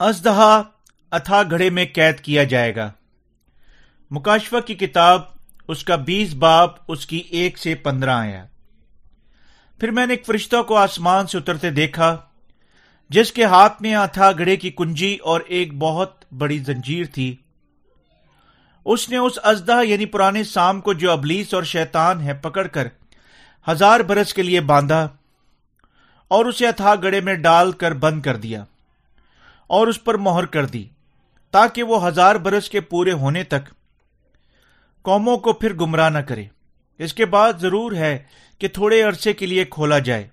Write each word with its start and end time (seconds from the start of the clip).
ازدہا 0.00 0.62
اتھا 1.10 1.42
گھڑے 1.42 1.70
میں 1.70 1.84
قید 1.92 2.20
کیا 2.20 2.44
جائے 2.44 2.74
گا۔ 2.76 2.90
مکاشفہ 4.10 4.56
کی 4.66 4.74
کتاب 4.74 5.22
اس 5.68 5.82
کا 5.84 5.96
بیس 5.96 6.34
باپ 6.34 6.70
اس 6.88 7.06
کی 7.06 7.16
ایک 7.30 7.58
سے 7.58 7.74
پندرہ 7.74 8.10
آیا 8.10 8.44
پھر 9.78 9.90
میں 9.90 10.06
نے 10.06 10.12
ایک 10.12 10.26
فرشتہ 10.26 10.62
کو 10.62 10.76
آسمان 10.76 11.26
سے 11.26 11.38
اترتے 11.38 11.70
دیکھا، 11.70 12.16
جس 13.10 13.32
کے 13.32 13.44
ہاتھ 13.44 13.82
میں 13.82 13.94
اتھا 13.94 14.30
گھڑے 14.32 14.56
کی 14.56 14.70
کنجی 14.70 15.14
اور 15.16 15.40
ایک 15.46 15.74
بہت 15.78 16.24
بڑی 16.32 16.58
زنجیر 16.58 17.06
تھی۔ 17.06 17.34
اس 18.84 19.08
نے 19.08 19.16
اس 19.16 19.38
ازدہ 19.42 19.80
یعنی 19.84 20.06
پرانے 20.06 20.44
سام 20.44 20.80
کو 20.80 20.92
جو 20.92 21.12
ابلیس 21.12 21.54
اور 21.54 21.62
شیطان 21.62 22.20
ہے، 22.20 22.34
پکڑ 22.34 22.66
کر 22.66 22.88
ہزار 23.66 24.00
برس 24.00 24.34
کے 24.34 24.42
لیے 24.42 24.60
باندھا 24.60 25.06
اور 26.28 26.44
اسے 26.44 26.66
اتھا 26.66 26.94
گڑے 26.94 27.20
میں 27.20 27.34
ڈال 27.34 27.72
کر 27.72 27.94
بند 27.94 28.22
کر 28.22 28.36
دیا۔ 28.36 28.64
اور 29.70 29.86
اس 29.86 30.02
پر 30.04 30.14
مہر 30.16 30.46
کر 30.46 30.66
دی، 30.66 30.84
تاکہ 31.54 31.82
وہ 31.82 32.06
ہزار 32.06 32.36
برس 32.36 32.70
کے 32.70 32.80
پورے 32.80 33.12
ہونے 33.12 33.44
تک 33.44 33.68
قوموں 35.04 35.36
کو 35.38 35.52
پھر 35.52 35.74
گمراہ 35.74 36.10
نہ 36.10 36.18
کرے۔ 36.18 36.44
اس 37.00 37.14
کے 37.14 37.26
بعد 37.26 37.60
ضرور 37.60 37.92
ہے 37.92 38.18
کہ 38.60 38.68
تھوڑے 38.68 39.02
عرصے 39.02 39.32
کے 39.32 39.46
لیے 39.46 39.64
کھولا 39.64 39.98
جائے۔ 39.98 40.28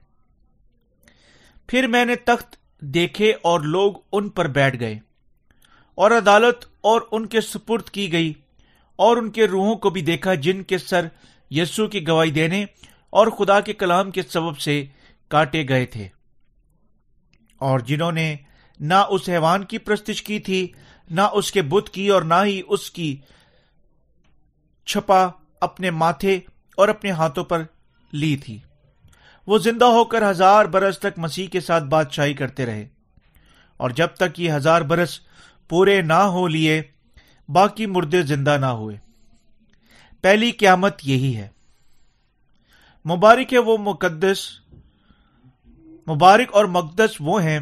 پھر 1.70 1.88
میں 1.88 2.06
نے 2.06 2.16
تخت 2.26 2.56
دیکھے 2.82 3.32
اور 3.42 3.60
لوگ 3.60 3.94
ان 4.12 4.30
پر 4.30 4.48
بیٹھ 4.48 4.80
گئے، 4.80 4.98
اور 5.98 6.12
عدالت 6.12 6.66
اور 6.82 7.02
ان 7.12 7.26
کے 7.26 7.42
سپرد 7.42 7.90
کی 7.90 8.12
گئی، 8.12 8.34
اور 9.00 9.18
ان 9.18 9.30
کے 9.32 9.48
روحوں 9.48 9.76
کو 9.76 9.90
بھی 9.90 10.02
دیکھا 10.02 10.34
جن 10.34 10.64
کے 10.64 10.78
سر 10.78 11.08
یسو 11.52 11.88
کی 11.88 12.08
گواہی 12.08 12.32
دینے 12.32 12.64
اور 13.10 13.28
خدا 13.28 13.60
کے 13.60 13.74
کلام 13.74 14.12
کے 14.12 14.22
سبب 14.24 14.58
سے 14.58 14.84
کاٹے 15.32 15.64
گئے 15.70 15.86
تھے۔ 15.86 16.08
اور 17.62 17.80
جنہوں 17.80 18.12
نے 18.12 18.36
نہ 18.80 18.94
اس 18.94 19.30
حیوان 19.30 19.64
کی 19.64 19.78
پرستش 19.78 20.24
کی 20.24 20.40
تھی، 20.40 20.68
نہ 21.10 21.22
اس 21.34 21.52
کے 21.52 21.62
بت 21.62 21.90
کی 21.90 22.08
اور 22.08 22.22
نہ 22.22 22.34
ہی 22.46 22.62
اس 22.68 22.92
کی 22.92 23.22
چھپا 24.86 25.28
اپنے 25.62 25.92
ماتھے 25.92 26.40
اور 26.78 26.88
اپنے 26.88 27.12
ہاتھوں 27.12 27.44
پر 27.44 27.64
لی 28.14 28.38
تھی۔ 28.38 28.60
وہ 29.48 29.58
زندہ 29.58 29.86
ہو 29.86 30.04
کر 30.04 30.30
ہزار 30.30 30.66
برس 30.66 31.00
تک 31.00 31.20
مسیح 31.20 31.48
کے 31.48 31.60
ساتھ 31.60 31.84
بادشاہی 31.84 32.34
کرتے 32.34 32.66
رہے۔ 32.66 32.88
اور 33.78 33.90
جب 33.90 34.08
تک 34.08 34.40
یہ 34.40 34.52
ہزار 34.52 34.82
برس 34.82 35.20
پورے 35.70 36.02
نہ 36.02 36.14
ہو 36.14 36.48
لیے، 36.48 36.82
باقی 37.50 37.86
مردے 37.86 38.22
زندہ 38.22 38.58
نہ 38.62 38.66
ہوئے۔ 38.66 38.98
پہلی 40.22 40.52
قیامت 40.52 40.96
یہی 41.04 41.38
ہے۔ 41.38 41.48
مبارک 43.06 43.54
ہے 43.54 43.58
وہ 43.58 43.78
مقدس، 43.78 44.50
مبارک 46.08 46.54
اور 46.54 46.66
مقدس 46.66 47.16
وہ 47.20 47.44
ہیں 47.44 47.60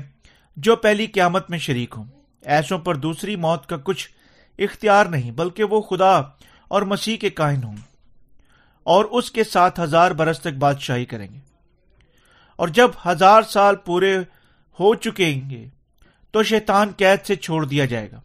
جو 0.56 0.76
پہلی 0.76 1.06
قیامت 1.06 1.50
میں 1.50 1.58
شریک 1.58 1.94
ہوں۔ 1.98 2.06
ایسوں 2.42 2.80
پر 2.80 2.96
دوسری 2.96 3.36
موت 3.36 3.66
کا 3.66 3.78
کچھ 3.78 4.10
اختیار 4.58 5.06
نہیں، 5.06 5.32
بلکہ 5.32 5.64
وہ 5.64 5.82
خدا 5.82 6.22
اور 6.68 6.82
مسیح 6.82 7.18
کے 7.18 7.30
کائن 7.30 7.64
ہوں۔ 7.64 7.76
اور 8.84 9.06
اس 9.06 9.32
کے 9.32 9.44
ساتھ 9.44 9.80
ہزار 9.80 10.12
برس 10.12 10.40
تک 10.40 10.58
بادشاہی 10.60 11.06
کریں 11.06 11.28
گے۔ 11.34 11.40
اور 12.56 12.68
جب 12.68 12.90
ہزار 13.06 13.42
سال 13.42 13.76
پورے 13.76 14.18
ہو 14.80 14.96
چکیں 14.96 15.50
گے، 15.50 15.68
تو 16.32 16.44
شیطان 16.44 16.92
قید 16.98 17.26
سے 17.26 17.36
چھوڑ 17.36 17.66
دیا 17.66 17.86
جائے 17.86 18.12
گا۔ 18.12 18.22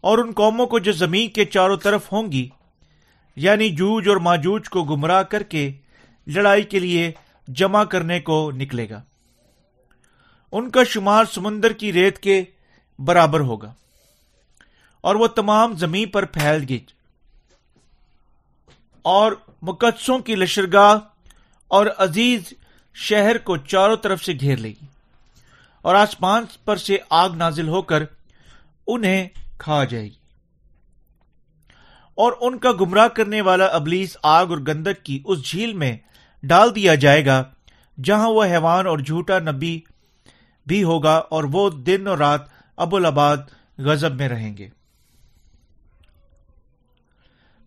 اور 0.00 0.18
ان 0.18 0.32
قوموں 0.32 0.66
کو 0.66 0.78
جو 0.78 0.92
زمین 0.92 1.30
کے 1.30 1.44
چاروں 1.44 1.76
طرف 1.76 2.12
ہوں 2.12 2.32
گی 2.32 2.48
یعنی 3.36 3.70
جوج 3.70 4.08
اور 4.08 4.16
ماجوج 4.16 4.68
کو 4.68 4.84
گمراہ 4.84 5.22
کر 5.22 5.42
کے 5.42 5.72
لڑائی 6.26 6.62
کے 6.62 6.78
لیے 6.78 7.12
جمع 7.48 7.84
کرنے 7.84 8.20
کو 8.20 8.50
نکلے 8.50 8.88
گا۔ 8.90 9.02
ان 10.54 10.70
کا 10.70 10.84
شمار 10.84 11.24
سمندر 11.24 11.72
کی 11.72 11.92
ریت 11.92 12.18
کے 12.18 12.44
برابر 12.98 13.40
ہوگا۔ 13.40 13.74
اور 15.00 15.14
وہ 15.14 15.26
تمام 15.26 15.74
زمین 15.74 16.08
پر 16.08 16.24
پھیل 16.24 16.64
گئی۔ 16.68 16.84
اور 19.02 19.32
مقدسوں 19.62 20.18
کی 20.18 20.34
لشرگاہ 20.34 20.98
اور 21.68 21.86
عزیز 21.98 22.42
شہر 22.94 23.38
کو 23.38 23.56
چاروں 23.56 23.96
طرف 23.96 24.24
سے 24.24 24.32
گھیر 24.32 24.56
لے 24.56 24.68
گی۔ 24.68 24.86
اور 25.82 25.94
آسمان 25.94 26.44
پر 26.64 26.76
سے 26.76 26.96
آگ 27.10 27.30
نازل 27.30 27.68
ہو 27.68 27.82
کر 27.82 28.02
انہیں 28.86 29.28
کھا 29.58 29.84
جائے 29.84 30.04
گی۔ 30.04 30.18
اور 32.14 32.32
ان 32.40 32.58
کا 32.58 32.72
گمراہ 32.72 33.08
کرنے 33.08 33.40
والا 33.40 33.66
ابلیس 33.66 34.16
آگ 34.22 34.46
اور 34.46 34.58
گندک 34.58 35.04
کی 35.04 35.22
اس 35.24 35.42
جھیل 35.42 35.72
میں 35.72 35.96
ڈال 36.42 36.74
دیا 36.74 36.94
جائے 36.94 37.26
گا، 37.26 37.44
جہاں 38.04 38.28
وہ 38.28 38.44
حیوان 38.44 38.86
اور 38.86 38.98
جھوٹا 38.98 39.38
نبی 39.38 39.80
بھی 40.66 40.82
ہوگا 40.82 41.14
اور 41.14 41.44
وہ 41.44 41.70
دن 41.70 42.06
اور 42.06 42.18
رات 42.18 42.40
ابوالآباد 42.76 43.36
غزب 43.78 44.14
میں 44.14 44.28
رہیں 44.28 44.56
گے۔ 44.56 44.68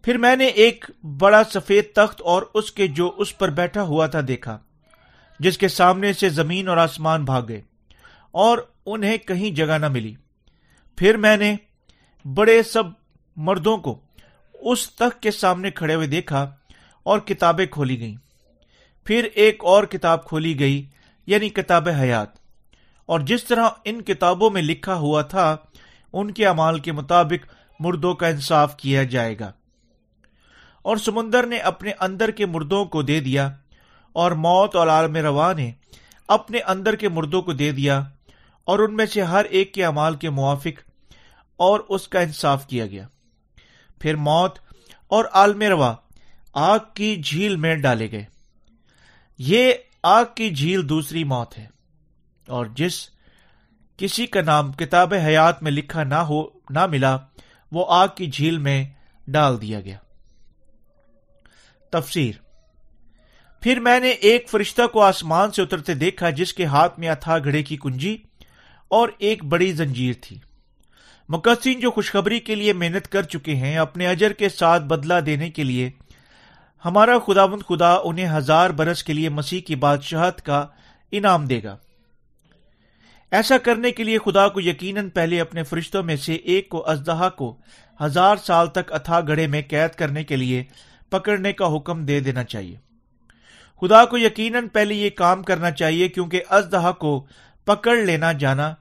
پھر 0.03 0.17
میں 0.17 0.35
نے 0.35 0.45
ایک 0.45 0.85
بڑا 1.19 1.43
سفید 1.43 1.85
تخت 1.95 2.21
اور 2.21 2.41
اس 2.53 2.71
کے 2.71 2.87
جو 2.87 3.15
اس 3.17 3.37
پر 3.37 3.49
بیٹھا 3.49 3.81
ہوا 3.81 4.07
تھا 4.07 4.19
دیکھا، 4.27 4.57
جس 5.39 5.57
کے 5.57 5.67
سامنے 5.67 6.13
سے 6.13 6.29
زمین 6.29 6.67
اور 6.67 6.77
آسمان 6.77 7.25
بھاگے 7.25 7.61
اور 8.31 8.57
انہیں 8.85 9.17
کہیں 9.17 9.51
جگہ 9.51 9.77
نہ 9.77 9.87
ملی۔ 9.87 10.15
پھر 10.95 11.17
میں 11.17 11.37
نے 11.37 11.55
بڑے 12.25 12.63
سب 12.63 12.83
مردوں 13.35 13.77
کو 13.77 13.99
اس 14.53 14.91
تخت 14.91 15.21
کے 15.21 15.31
سامنے 15.31 15.71
کھڑے 15.71 15.95
ہوئے 15.95 16.07
دیکھا 16.07 16.55
اور 17.03 17.19
کتابیں 17.19 17.65
کھولی 17.65 17.99
گئیں۔ 17.99 18.15
پھر 19.05 19.27
ایک 19.33 19.63
اور 19.63 19.83
کتاب 19.83 20.25
کھولی 20.25 20.59
گئی 20.59 20.85
یعنی 21.25 21.49
کتاب 21.49 21.89
حیات۔ 21.89 22.46
اور 23.07 23.19
جس 23.19 23.44
طرح 23.44 23.69
ان 23.85 24.01
کتابوں 24.01 24.50
میں 24.50 24.62
لکھا 24.62 24.95
ہوا 24.95 25.22
تھا، 25.22 25.57
ان 26.13 26.31
کے 26.31 26.47
امال 26.47 26.79
کے 26.79 26.91
مطابق 26.91 27.53
مردوں 27.79 28.13
کا 28.13 28.28
انصاف 28.28 28.78
کیا 28.78 29.03
جائے 29.03 29.40
گا۔ 29.40 29.51
اور 30.81 30.97
سمندر 30.97 31.45
نے 31.45 31.57
اپنے 31.57 31.91
اندر 32.00 32.31
کے 32.31 32.45
مردوں 32.45 32.85
کو 32.85 33.01
دے 33.01 33.19
دیا، 33.19 33.51
اور 34.13 34.31
موت 34.31 34.75
اور 34.75 34.88
عالم 34.88 35.16
روا 35.16 35.53
نے 35.53 35.72
اپنے 36.28 36.59
اندر 36.59 36.95
کے 36.95 37.09
مردوں 37.09 37.41
کو 37.41 37.53
دے 37.53 37.72
دیا، 37.72 38.03
اور 38.63 38.79
ان 38.79 38.95
میں 38.95 39.06
سے 39.06 39.22
ہر 39.22 39.45
ایک 39.45 39.74
کے 39.74 39.85
امال 39.85 40.16
کے 40.16 40.29
موافق 40.29 40.79
اور 41.57 41.79
اس 41.89 42.07
کا 42.07 42.19
انصاف 42.19 42.68
کیا 42.68 42.85
گیا۔ 42.85 43.07
پھر 44.00 44.16
موت 44.16 44.59
اور 45.07 45.25
عالم 45.34 45.62
روا 45.62 45.95
آگ 46.53 46.79
کی 46.94 47.16
جھیل 47.16 47.56
میں 47.56 47.75
ڈالے 47.75 48.12
گئے۔ 48.12 48.25
یہ 49.38 49.74
آگ 50.03 50.25
کی 50.35 50.50
جھیل 50.50 50.89
دوسری 50.89 51.24
موت 51.24 51.57
ہے۔ 51.57 51.76
اور 52.47 52.65
جس 52.65 53.09
کسی 53.97 54.25
کا 54.25 54.41
نام 54.41 54.71
کتاب 54.71 55.13
حیات 55.13 55.63
میں 55.63 55.71
لکھا 55.71 56.03
نہ 56.03 56.15
ہو 56.15 56.43
نہ 56.69 56.85
ملا، 56.85 57.17
وہ 57.71 57.85
آگ 57.89 58.07
کی 58.15 58.27
جھیل 58.27 58.57
میں 58.57 58.85
ڈال 59.27 59.61
دیا 59.61 59.81
گیا۔ 59.81 59.97
تفسیر۔ 61.89 62.31
پھر 63.61 63.79
میں 63.79 63.99
نے 63.99 64.09
ایک 64.09 64.49
فرشتہ 64.49 64.87
کو 64.87 65.01
آسمان 65.01 65.51
سے 65.51 65.61
اترتے 65.61 65.93
دیکھا 65.93 66.29
جس 66.29 66.53
کے 66.53 66.65
ہاتھ 66.65 66.99
میں 66.99 67.13
تھا 67.19 67.37
گھڑے 67.39 67.63
کی 67.63 67.77
کنجی 67.77 68.17
اور 68.87 69.09
ایک 69.17 69.43
بڑی 69.45 69.71
زنجیر 69.73 70.13
تھی۔ 70.21 70.39
مقصین 71.29 71.79
جو 71.79 71.91
خوشخبری 71.91 72.39
کے 72.39 72.55
لیے 72.55 72.73
محنت 72.73 73.11
کر 73.11 73.23
چکے 73.23 73.55
ہیں، 73.55 73.77
اپنے 73.77 74.07
اجر 74.07 74.33
کے 74.33 74.49
ساتھ 74.49 74.83
بدلا 74.83 75.19
دینے 75.25 75.49
کے 75.49 75.63
لیے، 75.63 75.89
ہمارا 76.85 77.19
خدا 77.25 77.45
بند 77.45 77.61
خدا 77.69 77.97
انہیں 78.03 78.37
ہزار 78.37 78.69
برس 78.69 79.03
کے 79.03 79.13
لیے 79.13 79.29
مسیح 79.29 79.61
کی 79.61 79.75
بادشاہت 79.75 80.41
کا 80.41 80.65
انعام 81.11 81.45
دے 81.45 81.63
گا۔ 81.63 81.77
ایسا 83.31 83.57
کرنے 83.57 83.91
کے 83.91 84.03
لیے 84.03 84.17
خدا 84.17 84.47
کو 84.47 84.61
یقیناً 84.61 85.09
پہلے 85.09 85.41
اپنے 85.41 85.63
فرشتوں 85.63 86.03
میں 86.03 86.15
سے 86.15 86.33
ایک 86.33 86.69
کو 86.69 86.89
ازدہا 86.89 87.29
کو 87.29 87.57
ہزار 88.01 88.35
سال 88.35 88.68
تک 88.68 88.94
اتھا 88.94 89.21
گڑھے 89.21 89.47
میں 89.47 89.62
قید 89.69 89.95
کرنے 89.95 90.24
کے 90.24 90.35
لیے 90.35 90.63
پکڑنے 91.09 91.53
کا 91.53 91.75
حکم 91.75 92.06
دے 92.06 92.19
دینا 92.19 92.44
چاہیے۔ 92.44 92.75
خدا 93.81 94.06
کو 94.06 94.18
یقیناً 94.18 94.68
پہلے 94.68 94.94
یہ 94.95 95.09
کام 95.09 95.44
کرنا 95.44 95.71
چاہیے 95.71 96.07
کیونکہ 96.07 96.41
ازدہا 96.50 96.91
کو 96.91 97.25
پکڑ 97.65 97.95
لینا 97.95 98.31
جانا 98.31 98.74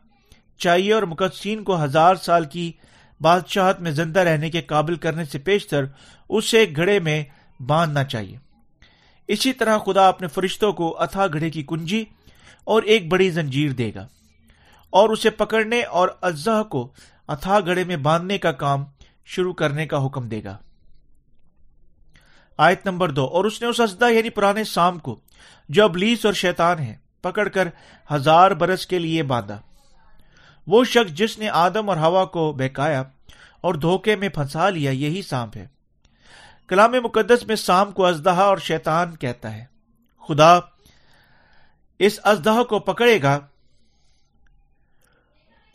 چاہیے 0.59 0.93
اور 0.93 1.03
مقدسین 1.03 1.65
کو 1.65 1.85
ہزار 1.85 2.15
سال 2.15 2.45
کی 2.45 2.73
بادشاہت 3.21 3.81
میں 3.81 3.91
زندہ 3.91 4.21
رہنے 4.21 4.51
کے 4.51 4.63
قابل 4.63 4.95
کرنے 4.95 5.25
سے 5.25 5.39
پیشتر 5.39 5.85
اسے 6.29 6.67
گھڑے 6.77 7.01
میں 7.01 7.25
باندھنا 7.61 8.05
چاہیے۔ 8.05 8.37
اسی 9.29 9.53
طرح 9.53 9.79
خدا 9.79 10.09
اپنے 10.09 10.29
فرشتوں 10.29 10.73
کو 10.73 11.03
اتھا 11.03 11.27
گھڑے 11.27 11.51
کی 11.51 11.63
کنجی 11.63 12.05
اور 12.65 12.83
ایک 12.83 13.09
بڑی 13.09 13.31
زنجیر 13.31 13.71
دے 13.71 13.91
گا۔ 13.95 14.07
اور 14.97 15.09
اسے 15.09 15.31
پکڑنے 15.31 15.83
اور 15.83 16.09
اجزا 16.23 16.63
کو 16.63 16.93
اتھا 17.29 17.61
گڑے 17.61 17.85
میں 17.85 17.97
باندھنے 17.97 18.39
کا 18.39 18.53
کام 18.53 18.85
شروع 19.25 19.53
کرنے 19.53 19.87
کا 19.87 20.07
حکم 20.07 20.29
دے 20.29 20.45
گا۔ 20.45 20.57
آیت 22.59 22.87
نمبر 22.87 23.11
دو، 23.11 23.25
اور 23.25 23.45
اس 23.45 23.61
نے 23.63 23.69
اس 23.69 23.81
ازدا 23.81 24.09
یعنی 24.09 24.31
پرانے 24.31 24.65
سام 24.65 24.99
کو، 24.99 25.19
جو 25.69 25.85
ابلیس 25.85 26.25
اور 26.27 26.35
شیطان 26.35 26.79
ہے 26.79 26.95
پکڑ 27.23 27.49
کر 27.49 27.69
ہزار 28.13 28.51
برس 28.51 28.87
کے 28.87 28.99
لیے 28.99 29.23
باندھا۔ 29.23 29.61
وہ 30.67 30.85
شخص 30.85 31.13
جس 31.13 31.39
نے 31.39 31.49
آدم 31.49 31.89
اور 31.89 31.97
ہوا 31.97 32.25
کو 32.25 32.53
بہکایا 32.53 33.03
اور 33.61 33.75
دھوکے 33.75 34.17
میں 34.17 34.29
پھنسا 34.29 34.69
لیا، 34.69 34.91
یہی 34.91 35.23
سانپ 35.23 35.57
ہے۔ 35.57 35.67
کلام 36.69 36.93
مقدس 37.05 37.47
میں 37.47 37.57
سام 37.57 37.93
کو 37.93 38.05
ازدہا 38.07 38.45
اور 38.45 38.59
شیطان 38.59 39.17
کہتا 39.17 39.55
ہے۔ 39.55 39.65
خدا 40.29 40.59
اس 41.99 42.19
ازدہ 42.23 42.63
کو 42.69 42.79
پکڑے 42.79 43.23
گا 43.23 43.39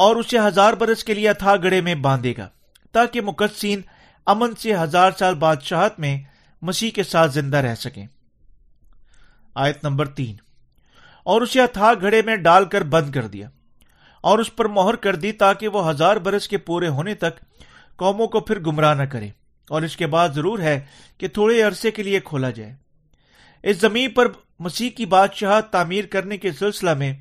اور 0.02 0.16
اسے 0.16 0.40
ہزار 0.40 0.74
برس 0.74 1.04
کے 1.04 1.14
لیے 1.14 1.30
اتھا 1.30 1.56
گڑے 1.56 1.82
میں 1.82 1.96
باندھے 1.96 2.34
گا، 2.38 2.50
تاکہ 2.92 3.22
مقدسین 3.22 3.82
امن 4.26 4.56
سے 4.56 4.76
ہزار 4.76 5.12
سال 5.20 5.36
بادشاہت 5.36 6.00
میں 6.00 6.22
مسیح 6.62 6.92
کے 6.92 7.04
ساتھ 7.04 7.32
زندہ 7.32 7.58
رہ 7.58 7.76
سکیں۔ 7.76 8.08
آیت 9.56 9.84
نمبر 9.84 10.08
تین۔ 10.08 10.36
اور 11.24 11.42
اسے 11.42 11.62
اتھا 11.62 11.94
گھڑے 12.02 12.22
میں 12.22 12.36
ڈال 12.36 12.66
کر 12.66 12.84
بند 12.84 13.12
کر 13.12 13.28
دیا 13.28 13.50
اور 14.22 14.40
اس 14.40 14.56
پر 14.56 14.66
مہر 14.66 14.96
کر 14.96 15.16
دی 15.16 15.32
تاکہ 15.32 15.68
وہ 15.68 15.90
ہزار 15.90 16.16
برس 16.16 16.48
کے 16.48 16.58
پورے 16.58 16.88
ہونے 16.88 17.16
تک 17.16 17.40
قوموں 17.96 18.28
کو 18.28 18.40
پھر 18.40 18.60
گمراہ 18.60 18.94
نہ 18.94 19.04
کرے۔ 19.04 19.30
اور 19.70 19.82
اس 19.82 19.98
کے 19.98 20.08
بعد 20.08 20.30
ضرور 20.30 20.60
ہے 20.60 20.80
کہ 21.18 21.28
تھوڑے 21.28 21.62
عرصے 21.62 21.92
کے 21.92 22.04
لیے 22.04 22.20
کھولا 22.20 22.50
جائے۔ 22.50 22.74
اس 23.64 23.78
زمین 23.78 24.10
پر 24.10 24.28
مسیح 24.60 24.90
کی 24.90 25.06
بادشاہ 25.06 25.62
تعمیر 25.62 26.06
کرنے 26.06 26.38
کے 26.38 26.52
سلسلہ 26.52 26.94
میں 26.94 27.14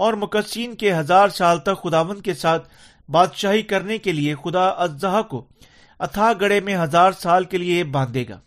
اور 0.00 0.14
مقصین 0.14 0.74
کے 0.74 0.94
ہزار 0.94 1.28
سال 1.28 1.58
تک 1.58 1.82
خداون 1.82 2.20
کے 2.20 2.34
ساتھ 2.34 2.68
بادشاہی 3.08 3.62
کرنے 3.62 3.98
کے 3.98 4.12
لیے 4.12 4.34
خدا 4.34 4.68
اجزہ 4.68 5.22
کو 5.30 5.46
اتھا 5.98 6.32
گڑے 6.40 6.60
میں 6.60 6.76
ہزار 6.76 7.12
سال 7.12 7.44
کے 7.44 7.58
لیے 7.58 7.84
باندھے 7.84 8.24
گا 8.28 8.40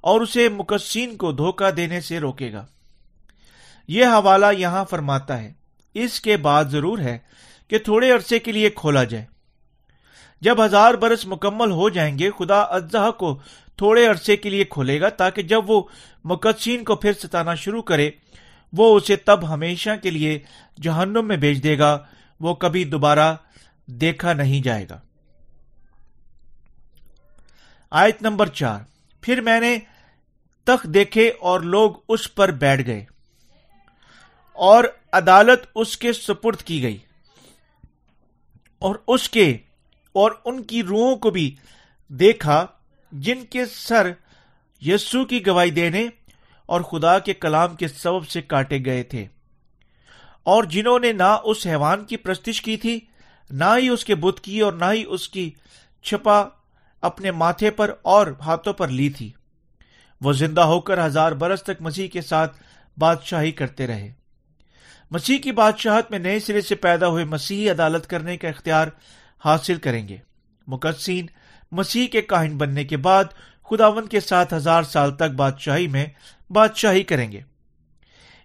اور 0.00 0.20
اسے 0.20 0.48
مقصین 0.48 1.16
کو 1.16 1.32
دھوکہ 1.32 1.70
دینے 1.70 2.00
سے 2.00 2.20
روکے 2.20 2.52
گا۔ 2.52 2.66
یہ 3.88 4.04
حوالہ 4.04 4.46
یہاں 4.58 4.84
فرماتا 4.90 5.42
ہے۔ 5.42 5.52
اس 5.94 6.20
کے 6.20 6.36
بعد 6.36 6.64
ضرور 6.64 6.98
ہے 6.98 7.18
کہ 7.68 7.78
تھوڑے 7.78 8.10
عرصے 8.10 8.38
کے 8.38 8.52
لیے 8.52 8.70
کھولا 8.70 9.04
جائے۔ 9.04 9.24
جب 10.40 10.64
ہزار 10.64 10.94
برس 10.94 11.26
مکمل 11.26 11.70
ہو 11.70 11.88
جائیں 11.88 12.18
گے، 12.18 12.30
خدا 12.38 12.60
اجزہ 12.60 13.10
کو 13.10 13.38
تھوڑے 13.76 14.06
عرصے 14.06 14.36
کے 14.36 14.50
لیے 14.50 14.64
کھولے 14.64 15.00
گا 15.00 15.08
تاکہ 15.08 15.42
جب 15.42 15.70
وہ 15.70 15.82
مقدسین 16.24 16.84
کو 16.84 16.96
پھر 16.96 17.12
ستانا 17.12 17.54
شروع 17.54 17.82
کرے 17.82 18.10
وہ 18.72 18.96
اسے 18.96 19.16
تب 19.16 19.48
ہمیشہ 19.48 19.90
کے 20.02 20.10
لیے 20.10 20.38
جہنم 20.82 21.28
میں 21.28 21.36
بھیج 21.36 21.62
دے 21.62 21.78
گا، 21.78 21.98
وہ 22.40 22.54
کبھی 22.54 22.84
دوبارہ 22.84 23.34
دیکھا 23.86 24.32
نہیں 24.32 24.64
جائے 24.64 24.86
گا۔ 24.90 25.00
آیت 27.90 28.22
نمبر 28.22 28.46
چار۔ 28.46 28.80
پھر 29.20 29.40
میں 29.40 29.60
نے 29.60 29.78
تخت 30.64 30.84
دیکھے 30.84 31.32
اور 31.40 31.60
لوگ 31.60 31.90
اس 32.08 32.34
پر 32.34 32.50
بیٹھ 32.50 32.86
گئے 32.86 33.04
اور 34.52 34.84
عدالت 35.12 35.60
اس 35.74 35.96
کے 35.96 36.12
سپرد 36.12 36.62
کی 36.62 36.82
گئی 36.82 36.98
اور 38.78 38.94
اس 39.08 39.28
کے 39.28 39.56
اور 40.12 40.30
ان 40.44 40.62
کی 40.62 40.82
روحوں 40.82 41.16
کو 41.16 41.30
بھی 41.30 41.56
دیکھا، 42.08 42.66
جن 43.12 43.44
کے 43.44 43.66
سر 43.66 44.12
یسو 44.80 45.24
کی 45.24 45.46
گواہی 45.46 45.70
دینے 45.70 46.08
اور 46.68 46.80
خدا 46.80 47.18
کے 47.18 47.34
کلام 47.34 47.76
کے 47.76 47.88
سبب 47.88 48.28
سے 48.28 48.42
کاٹے 48.42 48.78
گئے 48.84 49.02
تھے۔ 49.02 49.26
اور 50.42 50.64
جنہوں 50.64 50.98
نے 50.98 51.12
نہ 51.12 51.38
اس 51.44 51.66
حیوان 51.66 52.04
کی 52.04 52.16
پرستش 52.16 52.62
کی 52.62 52.76
تھی، 52.76 53.00
نہ 53.50 53.64
ہی 53.78 53.88
اس 53.88 54.04
کے 54.04 54.14
بت 54.14 54.40
کی 54.40 54.60
اور 54.60 54.72
نہ 54.72 54.84
ہی 54.92 55.04
اس 55.08 55.28
کی 55.28 55.50
چھپا 56.02 56.44
اپنے 57.00 57.30
ماتھے 57.30 57.70
پر 57.70 57.94
اور 58.02 58.26
ہاتھوں 58.40 58.72
پر 58.72 58.88
لی 58.88 59.08
تھی۔ 59.10 59.32
وہ 60.20 60.32
زندہ 60.32 60.60
ہو 60.60 60.80
کر 60.80 61.06
ہزار 61.06 61.32
برس 61.32 61.62
تک 61.62 61.80
مسیح 61.80 62.08
کے 62.08 62.20
ساتھ 62.20 62.62
بادشاہی 62.98 63.50
کرتے 63.50 63.86
رہے۔ 63.86 64.12
مسیح 65.10 65.38
کی 65.38 65.52
بادشاہت 65.52 66.10
میں 66.10 66.18
نئے 66.18 66.40
سرے 66.40 66.60
سے 66.60 66.74
پیدا 66.74 67.06
ہوئے 67.06 67.24
مسیحی 67.24 67.70
عدالت 67.70 68.06
کرنے 68.06 68.36
کا 68.36 68.48
اختیار 68.48 68.86
حاصل 69.44 69.76
کریں 69.76 70.08
گے۔ 70.08 70.16
مقدسین، 70.66 71.26
مسیح 71.72 72.06
کے 72.06 72.22
کاہن 72.22 72.58
بننے 72.58 72.84
کے 72.84 72.96
بعد 72.96 73.24
خداون 73.70 74.06
کے 74.06 74.20
ساتھ 74.20 74.54
ہزار 74.54 74.82
سال 74.82 75.16
تک 75.16 75.34
بادشاہی 75.36 75.88
میں 75.88 76.06
بادشاہی 76.50 77.02
کریں 77.02 77.32
گے۔ 77.32 77.40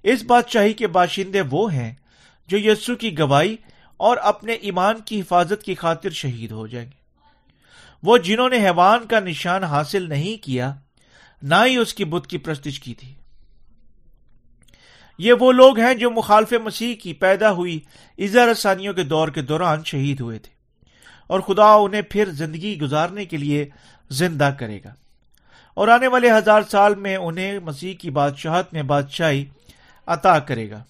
اس 0.03 0.23
بادشاہی 0.23 0.73
کے 0.73 0.87
باشندے 0.87 1.41
وہ 1.41 1.73
ہیں 1.73 1.93
جو 2.47 2.57
یسو 2.57 2.95
کی 2.95 3.19
گواہی 3.19 3.55
اور 3.97 4.17
اپنے 4.17 4.53
ایمان 4.53 4.95
کی 5.05 5.19
حفاظت 5.19 5.63
کی 5.63 5.75
خاطر 5.75 6.09
شہید 6.09 6.51
ہو 6.51 6.67
جائیں 6.67 6.87
گے۔ 6.87 7.03
وہ 8.03 8.17
جنہوں 8.17 8.49
نے 8.49 8.57
حیوان 8.57 9.07
کا 9.07 9.19
نشان 9.19 9.63
حاصل 9.63 10.09
نہیں 10.09 10.43
کیا، 10.43 10.75
نہ 11.41 11.55
ہی 11.65 11.77
اس 11.77 11.93
کی 11.93 12.05
بت 12.05 12.27
کی 12.27 12.37
پرستش 12.37 12.79
کی 12.79 12.93
تھی۔ 12.93 13.13
یہ 15.17 15.33
وہ 15.39 15.51
لوگ 15.51 15.79
ہیں 15.79 15.93
جو 15.93 16.11
مخالف 16.11 16.53
مسیح 16.53 16.95
کی 16.95 17.13
پیدا 17.13 17.51
ہوئی 17.51 17.79
ازا 18.17 18.45
رسانیوں 18.45 18.93
کے 18.93 19.03
دور 19.03 19.27
کے 19.27 19.41
دوران 19.41 19.83
شہید 19.83 20.19
ہوئے 20.19 20.39
تھے 20.39 20.53
اور 21.27 21.39
خدا 21.39 21.73
انہیں 21.73 22.01
پھر 22.09 22.31
زندگی 22.31 22.79
گزارنے 22.81 23.25
کے 23.25 23.37
لیے 23.37 23.69
زندہ 24.09 24.49
کرے 24.59 24.79
گا۔ 24.83 24.93
اور 25.73 25.87
آنے 25.87 26.07
والے 26.07 26.31
ہزار 26.31 26.61
سال 26.61 26.95
میں 26.95 27.15
انہیں 27.15 27.59
مسیح 27.59 27.93
کی 27.93 28.09
بادشاہت 28.09 28.73
میں 28.73 28.83
بادشاہی 28.83 29.45
عطا 30.05 30.39
کرے 30.39 30.69
گا۔ 30.69 30.83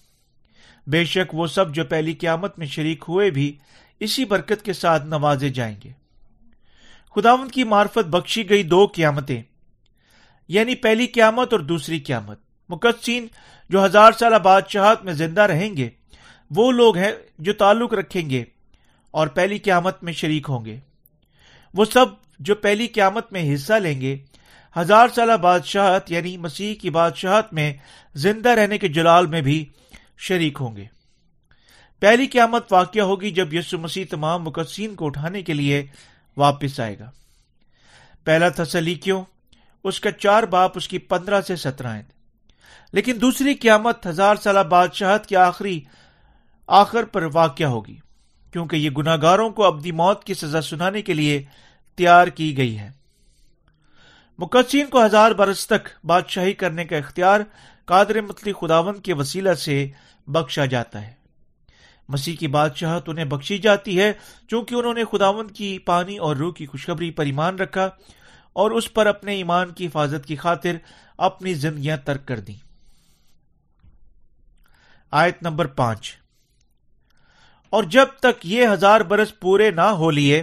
بے 0.86 1.04
شک 1.04 1.34
وہ 1.34 1.46
سب 1.46 1.74
جو 1.74 1.84
پہلی 1.84 2.12
قیامت 2.12 2.58
میں 2.58 2.66
شریک 2.66 3.04
ہوئے 3.08 3.30
بھی 3.30 3.56
اسی 4.00 4.24
برکت 4.24 4.62
کے 4.62 4.72
ساتھ 4.72 5.06
نوازے 5.06 5.48
جائیں 5.48 5.76
گے۔ 5.84 5.90
خداون 7.14 7.48
کی 7.48 7.64
معرفت 7.64 8.08
بخشی 8.08 8.50
گئی 8.50 8.62
دو 8.62 8.86
قیامتیں 8.86 9.42
یعنی 10.48 10.74
پہلی 10.74 11.06
قیامت 11.06 11.52
اور 11.52 11.60
دوسری 11.60 12.00
قیامت۔ 12.00 12.38
مقدسین 12.68 13.26
جو 13.68 13.84
ہزار 13.84 14.12
سالہ 14.12 14.36
بادشاہت 14.36 15.04
میں 15.04 15.12
زندہ 15.12 15.40
رہیں 15.40 15.76
گے، 15.76 15.90
وہ 16.50 16.72
لوگ 16.72 16.96
ہیں 16.96 17.12
جو 17.38 17.52
تعلق 17.52 17.94
رکھیں 17.94 18.30
گے 18.30 18.44
اور 19.10 19.26
پہلی 19.26 19.58
قیامت 19.58 20.02
میں 20.02 20.12
شریک 20.12 20.46
ہوں 20.48 20.64
گے۔ 20.64 20.78
وہ 21.74 21.84
سب 21.84 22.06
جو 22.38 22.54
پہلی 22.54 22.86
قیامت 22.86 23.32
میں 23.32 23.54
حصہ 23.54 23.72
لیں 23.72 24.00
گے 24.00 24.16
ہزار 24.76 25.08
سالہ 25.14 25.32
بادشاہت 25.32 26.10
یعنی 26.10 26.36
مسیح 26.36 26.74
کی 26.74 26.90
بادشاہت 26.90 27.52
میں 27.52 27.72
زندہ 28.14 28.48
رہنے 28.48 28.78
کے 28.78 28.88
جلال 28.88 29.26
میں 29.26 29.40
بھی 29.40 29.64
شریک 30.18 30.58
ہوں 30.60 30.76
گے۔ 30.76 30.84
پہلی 32.00 32.26
قیامت 32.26 32.72
واقع 32.72 33.00
ہوگی 33.00 33.30
جب 33.30 33.54
یسو 33.54 33.78
مسیح 33.78 34.04
تمام 34.10 34.42
مقدسین 34.42 34.94
کو 34.94 35.06
اٹھانے 35.06 35.42
کے 35.42 35.54
لیے 35.54 35.86
واپس 36.36 36.80
آئے 36.80 36.98
گا۔ 36.98 37.10
پہلا 38.24 38.48
تسلیقیوں 38.48 39.22
اس 39.84 40.00
کا 40.00 40.10
چار 40.10 40.42
باپ، 40.42 40.72
اس 40.74 40.88
کی 40.88 40.98
پندرہ 40.98 41.40
سے 41.40 41.56
سترہ 41.56 42.00
لیکن 42.92 43.18
دوسری 43.20 43.54
قیامت 43.54 44.06
ہزار 44.06 44.36
سالہ 44.36 44.60
بادشاہت 44.60 45.26
کی 45.26 45.36
آخری، 45.36 45.80
آخر 46.66 47.04
پر 47.04 47.28
واقع 47.32 47.64
ہوگی، 47.64 47.96
کیونکہ 48.52 48.76
یہ 48.76 48.90
گناگاروں 48.90 49.50
کو 49.50 49.64
اپنی 49.64 49.92
موت 49.92 50.24
کی 50.24 50.34
سزا 50.34 50.60
سنانے 50.60 51.02
کے 51.02 51.14
لیے 51.14 51.42
تیار 51.96 52.26
کی 52.26 52.56
گئی 52.56 52.78
ہے۔ 52.78 53.03
مقدسین 54.38 54.86
کو 54.86 55.04
ہزار 55.04 55.30
برس 55.30 55.66
تک 55.66 56.06
بادشاہی 56.06 56.52
کرنے 56.52 56.84
کا 56.84 56.96
اختیار 56.96 57.40
قادر 57.84 58.20
متلی 58.20 58.52
خداون 58.52 59.00
کے 59.00 59.14
وسیلہ 59.14 59.52
سے 59.52 59.88
بخشا 60.26 60.64
جاتا 60.64 61.02
ہے۔ 61.02 61.12
مسیح 62.08 62.36
کی 62.36 62.48
بادشاہت 62.48 63.08
انہیں 63.08 63.24
بخشی 63.24 63.58
جاتی 63.58 64.00
ہے 64.00 64.12
چونکہ 64.48 64.74
انہوں 64.74 64.94
نے 64.94 65.04
خداون 65.12 65.48
کی 65.48 65.78
پانی 65.78 66.18
اور 66.18 66.36
روح 66.36 66.52
کی 66.52 66.66
خوشخبری 66.66 67.10
پر 67.10 67.24
ایمان 67.24 67.56
رکھا 67.56 67.84
اور 68.52 68.70
اس 68.70 68.94
پر 68.94 69.06
اپنے 69.06 69.34
ایمان 69.34 69.72
کی 69.72 69.86
حفاظت 69.86 70.26
کی 70.26 70.36
خاطر 70.36 70.72
اپنی 71.18 71.54
زندگیاں 71.54 71.96
ترک 71.96 72.26
کر 72.26 72.40
دیں۔ 72.40 72.54
آیت 75.10 75.42
نمبر 75.42 75.66
پانچ۔ 75.66 76.16
اور 77.70 77.84
جب 77.84 78.06
تک 78.20 78.46
یہ 78.46 78.68
ہزار 78.68 79.00
برس 79.00 79.40
پورے 79.40 79.70
نہ 79.70 79.80
ہو 79.80 80.10
لیے، 80.10 80.42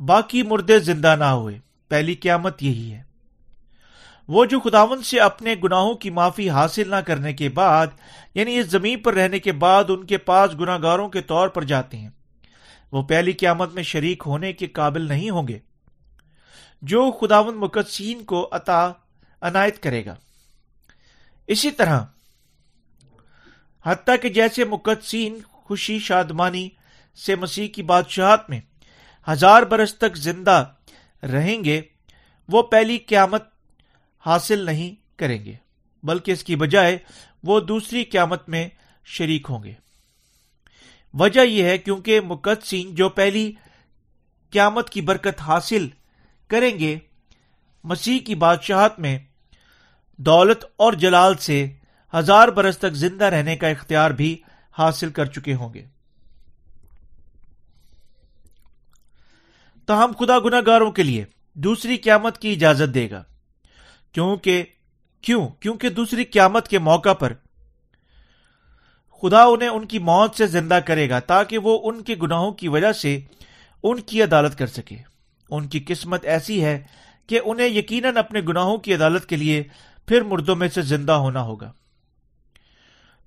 باقی 0.00 0.42
مردے 0.42 0.78
زندہ 0.78 1.16
نہ 1.18 1.24
ہوئے۔ 1.24 1.58
پہلی 1.88 2.14
قیامت 2.14 2.62
یہی 2.62 2.92
ہے۔ 2.92 3.02
وہ 4.28 4.44
جو 4.44 4.60
خداون 4.60 5.02
سے 5.02 5.20
اپنے 5.20 5.54
گناہوں 5.64 5.94
کی 5.94 6.10
معافی 6.10 6.50
حاصل 6.50 6.90
نہ 6.90 6.96
کرنے 6.96 7.32
کے 7.32 7.48
بعد 7.48 7.86
یعنی 8.34 8.58
اس 8.58 8.66
زمین 8.66 9.00
پر 9.00 9.14
رہنے 9.14 9.38
کے 9.38 9.52
بعد 9.52 9.84
ان 9.88 10.06
کے 10.06 10.18
پاس 10.18 10.50
گناگاروں 10.60 11.08
کے 11.08 11.22
طور 11.22 11.48
پر 11.48 11.64
جاتے 11.64 11.96
ہیں، 11.96 12.08
وہ 12.92 13.02
پہلی 13.02 13.32
قیامت 13.32 13.72
میں 13.72 13.82
شریک 13.82 14.22
ہونے 14.26 14.52
کے 14.52 14.66
قابل 14.66 15.08
نہیں 15.08 15.30
ہوں 15.30 15.48
گے۔ 15.48 15.58
جو 16.82 17.10
خداون 17.10 17.56
مقدسین 17.56 18.24
کو 18.24 18.48
عطا 18.52 18.92
عنایت 19.40 19.82
کرے 19.82 20.04
گا۔ 20.04 20.14
اسی 21.46 21.70
طرح، 21.70 22.00
حتیٰ 23.82 24.14
کہ 24.22 24.28
جیسے 24.28 24.64
مقدسین 24.64 25.38
خوشی 25.52 25.98
شادمانی 25.98 26.68
سے 27.26 27.34
مسیح 27.34 27.68
کی 27.68 27.82
بادشاہت 27.82 28.50
میں 28.50 28.60
ہزار 29.30 29.62
برس 29.62 29.94
تک 29.94 30.16
زندہ 30.16 30.64
رہیں 31.22 31.64
گے، 31.64 31.82
وہ 32.48 32.62
پہلی 32.62 32.98
قیامت 32.98 33.44
حاصل 34.26 34.64
نہیں 34.64 34.94
کریں 35.18 35.44
گے، 35.44 35.54
بلکہ 36.02 36.32
اس 36.32 36.44
کی 36.44 36.56
بجائے 36.56 36.98
وہ 37.42 37.60
دوسری 37.60 38.04
قیامت 38.04 38.48
میں 38.48 38.68
شریک 39.04 39.46
ہوں 39.50 39.62
گے۔ 39.64 39.72
وجہ 41.14 41.40
یہ 41.40 41.64
ہے 41.64 41.78
کیونکہ 41.78 42.20
مقدسین 42.20 42.94
جو 42.94 43.08
پہلی 43.08 43.52
قیامت 44.50 44.90
کی 44.90 45.00
برکت 45.00 45.40
حاصل 45.40 45.88
کریں 46.48 46.78
گے، 46.78 46.98
مسیح 47.84 48.18
کی 48.18 48.34
بادشاہت 48.34 49.00
میں 49.00 49.18
دولت 50.16 50.64
اور 50.76 50.92
جلال 50.92 51.36
سے 51.36 51.66
ہزار 52.14 52.48
برس 52.48 52.78
تک 52.78 52.92
زندہ 52.92 53.24
رہنے 53.24 53.56
کا 53.56 53.68
اختیار 53.68 54.10
بھی 54.10 54.42
حاصل 54.78 55.10
کر 55.10 55.24
چکے 55.24 55.54
ہوں 55.54 55.74
گے۔ 55.74 55.84
تو 59.86 60.04
ہم 60.04 60.12
خدا 60.18 60.38
گناہ 60.38 60.60
گاروں 60.66 60.92
کے 60.92 61.02
لیے 61.02 61.24
دوسری 61.54 61.96
قیامت 61.96 62.38
کی 62.38 62.52
اجازت 62.52 62.94
دے 62.94 63.10
گا۔ 63.10 63.22
کیونکہ، 64.12 64.64
کیوں؟ 65.22 65.48
کیونکہ 65.48 65.88
دوسری 65.88 66.24
قیامت 66.24 66.68
کے 66.68 66.78
موقع 66.78 67.12
پر 67.12 67.32
خدا 69.22 69.42
انہیں 69.42 69.68
ان 69.68 69.86
کی 69.86 69.98
موت 69.98 70.34
سے 70.34 70.46
زندہ 70.46 70.78
کرے 70.86 71.10
گا 71.10 71.18
تاکہ 71.18 71.58
وہ 71.58 71.90
ان 71.90 72.02
کے 72.02 72.14
گناہوں 72.22 72.52
کی 72.52 72.68
وجہ 72.68 72.92
سے 72.92 73.20
ان 73.82 74.00
کی 74.00 74.22
عدالت 74.22 74.58
کر 74.58 74.66
سکے۔ 74.66 74.96
ان 75.50 75.68
کی 75.68 75.84
قسمت 75.86 76.24
ایسی 76.24 76.64
ہے 76.64 76.84
کہ 77.26 77.40
انہیں 77.44 77.68
یقیناً 77.68 78.16
اپنے 78.16 78.40
گناہوں 78.40 78.78
کی 78.78 78.94
عدالت 78.94 79.26
کے 79.26 79.36
لیے 79.36 79.62
پھر 80.08 80.22
مردوں 80.22 80.56
میں 80.56 80.68
سے 80.68 80.82
زندہ 80.82 81.12
ہونا 81.12 81.42
ہوگا۔ 81.42 81.72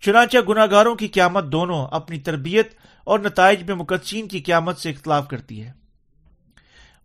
چنانچہ 0.01 0.37
گناگاروں 0.49 0.95
کی 0.95 1.07
قیامت 1.07 1.43
دونوں 1.43 1.87
اپنی 1.91 2.19
تربیت 2.19 2.73
اور 3.03 3.19
نتائج 3.19 3.63
میں 3.63 3.75
مقدسین 3.75 4.27
کی 4.27 4.39
قیامت 4.39 4.77
سے 4.77 4.89
اختلاف 4.89 5.27
کرتی 5.27 5.63
ہے۔ 5.63 5.78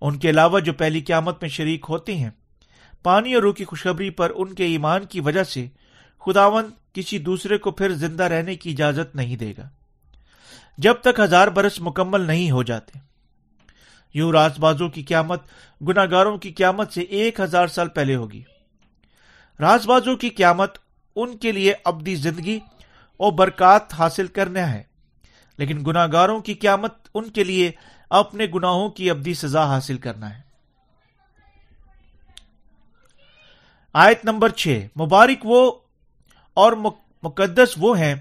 ان 0.01 0.19
کے 0.19 0.31
علاوہ 0.31 0.61
جو 0.61 0.73
پہلی 0.73 1.01
قیامت 1.01 1.43
میں 1.43 1.51
شریک 1.51 1.87
ہوتے 1.89 2.17
ہیں۔ 2.17 2.31
پانی 3.03 3.35
اور 3.35 3.43
روح 3.43 3.55
کی 3.55 3.65
خوشخبری 3.65 4.11
پر 4.11 4.33
ان 4.35 4.55
کے 4.55 4.65
ایمان 4.65 5.05
کی 5.05 5.21
وجہ 5.21 5.45
سے 5.45 5.67
خداون 6.27 6.65
کسی 6.93 7.19
دوسرے 7.19 7.59
کو 7.59 7.71
پھر 7.71 7.93
زندہ 7.93 8.23
رہنے 8.23 8.55
کی 8.55 8.71
اجازت 8.71 9.17
نہیں 9.17 9.37
دے 9.37 9.53
گا۔ 9.59 9.69
جب 10.79 10.95
تک 10.95 11.21
ہزار 11.21 11.49
برس 11.49 11.81
مکمل 11.81 12.21
نہیں 12.21 12.51
ہو 12.51 12.63
جاتے۔ 12.63 12.99
یوں 14.15 14.33
راز 14.33 14.59
بازوں 14.59 14.89
کی 14.89 15.03
قیامت 15.03 15.43
گناگاروں 15.89 16.39
کی 16.39 16.53
قیامت 16.53 16.93
سے 16.93 17.01
ایک 17.01 17.41
ہزار 17.41 17.67
سال 17.67 17.89
پہلے 17.89 18.15
ہوگی۔ 18.15 18.43
راز 19.61 19.87
بازوں 19.87 20.17
کی 20.17 20.29
قیامت 20.29 20.79
ان 21.17 21.37
کے 21.37 21.53
لیے 21.53 21.75
ابدی 21.85 22.15
زندگی 22.15 22.59
اور 23.17 23.33
برکات 23.33 23.95
حاصل 23.95 24.27
کرنا 24.27 24.73
ہے۔ 24.73 24.83
لیکن 25.59 25.85
گناگاروں 25.87 26.41
کی 26.41 26.55
قیامت 26.55 26.95
ان 27.15 27.31
کے 27.31 27.45
لیے 27.45 27.73
اپنے 28.11 28.47
گناہوں 28.55 28.89
کی 28.89 29.11
ابدی 29.11 29.35
سزا 29.35 29.67
حاصل 29.67 29.99
کرنا 29.99 30.37
ہے۔ 30.37 30.41
آیت 33.93 34.25
نمبر 34.25 34.49
چھ، 34.49 34.87
مبارک 35.01 35.39
وہ 35.45 35.73
اور 36.55 36.73
مقدس 37.23 37.75
وہ 37.77 37.99
ہیں 37.99 38.15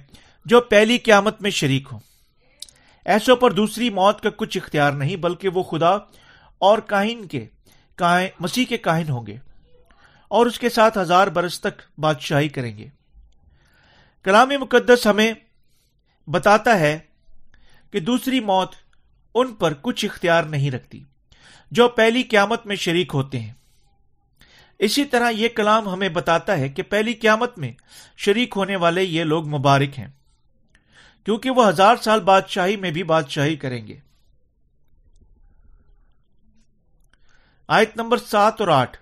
جو 0.46 0.62
پہلی 0.62 0.98
قیامت 0.98 1.42
میں 1.42 1.52
شریک 1.52 1.88
ہوں۔ 1.92 2.00
ایسوں 3.06 3.36
پر 3.36 3.52
دوسری 3.52 3.90
موت 3.90 4.22
کا 4.22 4.30
کچھ 4.36 4.58
اختیار 4.58 4.92
نہیں، 4.92 5.16
بلکہ 5.16 5.50
وہ 5.50 5.64
خدا 5.64 5.92
اور 6.58 6.78
کاہن 6.78 7.28
کے 7.28 7.48
مسیح 8.40 8.66
کے 8.66 8.78
کاہن 8.78 9.10
ہوں 9.10 9.28
گے۔ 9.28 9.38
اور 10.28 10.46
اس 10.46 10.60
کے 10.60 10.70
ساتھ 10.70 10.98
ہزار 10.98 11.28
برس 11.28 11.62
تک 11.62 12.00
بادشاہی 12.00 12.50
کریں 12.50 12.78
گے۔ 12.78 12.88
کلام 14.24 14.50
مقدس 14.50 15.08
ہمیں 15.08 15.34
بتاتا 16.28 16.80
ہے 16.80 17.00
کہ 17.92 18.00
دوسری 18.00 18.40
موت 18.40 18.76
ان 19.36 19.54
پر 19.54 19.74
کچھ 19.82 20.06
اختیار 20.06 20.44
نہیں 20.44 20.72
رکھتی، 20.72 21.04
جو 21.72 21.88
پہلی 21.90 22.24
قیامت 22.24 22.66
میں 22.66 22.76
شریک 22.76 23.12
ہوتے 23.14 23.40
ہیں۔ 23.40 23.54
اسی 24.80 25.04
طرح 25.06 25.30
یہ 25.30 25.50
کلام 25.50 25.88
ہمیں 25.88 26.10
بتاتا 26.10 26.58
ہے 26.58 26.70
کہ 26.70 26.84
پہلی 26.84 27.14
قیامت 27.14 27.58
میں 27.58 27.72
شریک 28.18 28.54
ہونے 28.56 28.76
والے 28.76 29.04
یہ 29.04 29.24
لوگ 29.24 29.48
مبارک 29.48 30.00
ہیں، 30.00 30.08
کیونکہ 31.26 31.50
وہ 31.50 31.68
ہزار 31.70 31.96
سال 31.96 32.20
بادشاہی 32.20 32.76
میں 32.78 32.92
بھی 32.92 33.04
بادشاہی 33.04 33.56
کریں 33.56 33.86
گے۔ 33.88 34.00
آیت 37.70 37.96
نمبر 37.98 38.18
سات 38.18 38.62
اور 38.62 38.70
آٹھ۔ 38.70 38.98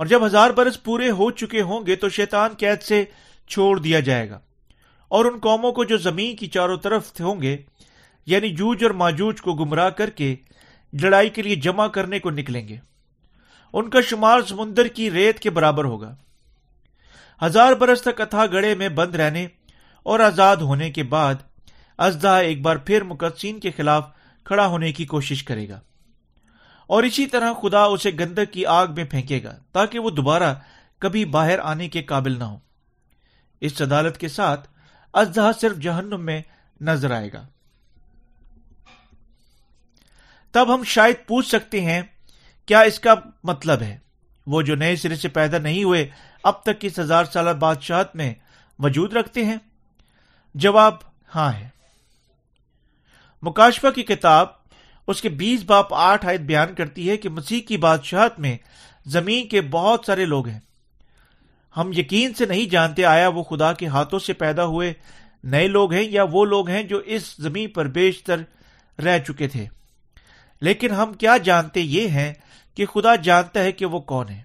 اور 0.00 0.06
جب 0.06 0.26
ہزار 0.26 0.50
برس 0.50 0.82
پورے 0.82 1.10
ہو 1.10 1.30
چکے 1.30 1.62
ہوں 1.62 1.86
گے 1.86 1.96
تو 1.96 2.08
شیطان 2.08 2.54
قید 2.58 2.82
سے 2.82 3.04
چھوڑ 3.48 3.78
دیا 3.78 4.00
جائے 4.00 4.28
گا، 4.30 4.38
اور 5.10 5.24
ان 5.24 5.38
قوموں 5.38 5.72
کو 5.72 5.84
جو 5.84 5.96
زمین 5.96 6.36
کی 6.36 6.46
چاروں 6.46 6.76
طرف 6.76 7.20
ہوں 7.20 7.40
گے 7.42 7.56
یعنی 8.30 8.50
جوج 8.50 8.84
اور 8.84 8.90
ماجوج 8.90 9.40
کو 9.40 9.54
گمراہ 9.54 9.90
کر 9.90 10.10
کے 10.10 10.36
لڑائی 11.02 11.28
کے 11.28 11.42
لیے 11.42 11.56
جمع 11.56 11.86
کرنے 11.86 12.18
کو 12.18 12.30
نکلیں 12.30 12.68
گے۔ 12.68 12.76
ان 13.72 13.90
کا 13.90 14.00
شمار 14.00 14.40
سمندر 14.48 14.86
کی 14.86 15.10
ریت 15.10 15.38
کے 15.38 15.50
برابر 15.50 15.84
ہوگا۔ 15.84 16.16
ہزار 17.42 17.72
برس 17.72 18.02
تک 18.02 18.20
اتھا 18.20 18.46
گڑے 18.46 18.74
میں 18.74 18.88
بند 18.88 19.14
رہنے 19.14 19.46
اور 20.02 20.20
آزاد 20.20 20.56
ہونے 20.56 20.90
کے 20.90 21.02
بعد 21.02 21.34
ازدا 21.98 22.38
ایک 22.38 22.62
بار 22.62 22.76
پھر 22.76 23.02
مقدسین 23.02 23.60
کے 23.60 23.70
خلاف 23.70 24.08
کھڑا 24.44 24.66
ہونے 24.66 24.92
کی 24.92 25.04
کوشش 25.04 25.44
کرے 25.44 25.68
گا۔ 25.68 25.80
اور 26.86 27.02
اسی 27.02 27.26
طرح 27.26 27.52
خدا 27.62 27.84
اسے 27.84 28.10
گندک 28.20 28.52
کی 28.52 28.66
آگ 28.66 28.86
میں 28.96 29.04
پھینکے 29.04 29.42
گا 29.42 29.58
تاکہ 29.72 29.98
وہ 29.98 30.10
دوبارہ 30.10 30.54
کبھی 30.98 31.24
باہر 31.24 31.58
آنے 31.58 31.88
کے 31.88 32.02
قابل 32.02 32.38
نہ 32.38 32.44
ہو۔ 32.44 32.58
اس 33.60 33.82
عدالت 33.82 34.18
کے 34.18 34.28
ساتھ 34.28 34.68
ازدہ 35.12 35.50
صرف 35.60 35.76
جہنم 35.76 36.20
میں 36.20 36.42
نظر 36.80 37.10
آئے 37.10 37.32
گا۔ 37.32 37.46
تب 40.52 40.74
ہم 40.74 40.84
شاید 40.84 41.16
پوچھ 41.26 41.48
سکتے 41.48 41.80
ہیں، 41.80 42.02
کیا 42.66 42.80
اس 42.80 43.00
کا 43.00 43.14
مطلب 43.44 43.82
ہے؟ 43.82 43.98
وہ 44.46 44.62
جو 44.62 44.74
نئے 44.74 44.96
سرے 44.96 45.16
سے 45.16 45.28
پیدا 45.28 45.58
نہیں 45.58 45.84
ہوئے، 45.84 46.08
اب 46.44 46.62
تک 46.62 46.76
اس 46.80 46.98
ہزار 46.98 47.24
سالہ 47.24 47.50
بادشاہت 47.50 48.16
میں 48.16 48.34
وجود 48.78 49.12
رکھتے 49.12 49.44
ہیں؟ 49.44 49.56
جواب 50.54 50.94
ہاں 51.34 51.52
ہے۔ 51.52 51.68
مکاشفہ 53.42 53.86
کی 53.88 54.02
کتاب 54.02 54.46
اس 55.06 55.22
کے 55.22 55.28
بیس 55.28 55.62
باپ 55.62 55.94
آٹھ 55.94 56.26
آیت 56.26 56.40
بیان 56.40 56.74
کرتی 56.74 57.10
ہے 57.10 57.16
کہ 57.16 57.28
مسیح 57.28 57.60
کی 57.60 57.76
بادشاہت 57.76 58.40
میں 58.40 58.58
زمین 59.06 59.48
کے 59.48 59.60
بہت 59.60 60.02
سارے 60.06 60.24
لوگ 60.24 60.48
ہیں۔ 60.48 60.60
ہم 61.76 61.90
یقین 61.96 62.34
سے 62.34 62.46
نہیں 62.46 62.70
جانتے 62.70 63.04
آیا 63.04 63.28
وہ 63.28 63.42
خدا 63.42 63.72
کے 63.72 63.86
ہاتھوں 63.86 64.18
سے 64.18 64.32
پیدا 64.32 64.64
ہوئے 64.64 64.92
نئے 65.44 65.68
لوگ 65.68 65.92
ہیں 65.92 66.02
یا 66.02 66.24
وہ 66.30 66.44
لوگ 66.44 66.68
ہیں 66.68 66.82
جو 66.82 66.98
اس 66.98 67.36
زمین 67.38 67.68
پر 67.68 67.86
بیشتر 67.86 68.36
رہ 69.00 69.18
چکے 69.18 69.48
تھے۔ 69.48 69.66
لیکن 70.60 70.90
ہم 70.90 71.12
کیا 71.12 71.36
جانتے 71.36 71.80
یہ 71.80 72.08
ہیں 72.08 72.32
کہ 72.74 72.86
خدا 72.86 73.16
جانتا 73.16 73.62
ہے 73.62 73.72
کہ 73.72 73.86
وہ 73.86 74.00
کون 74.00 74.28
ہے۔ 74.28 74.42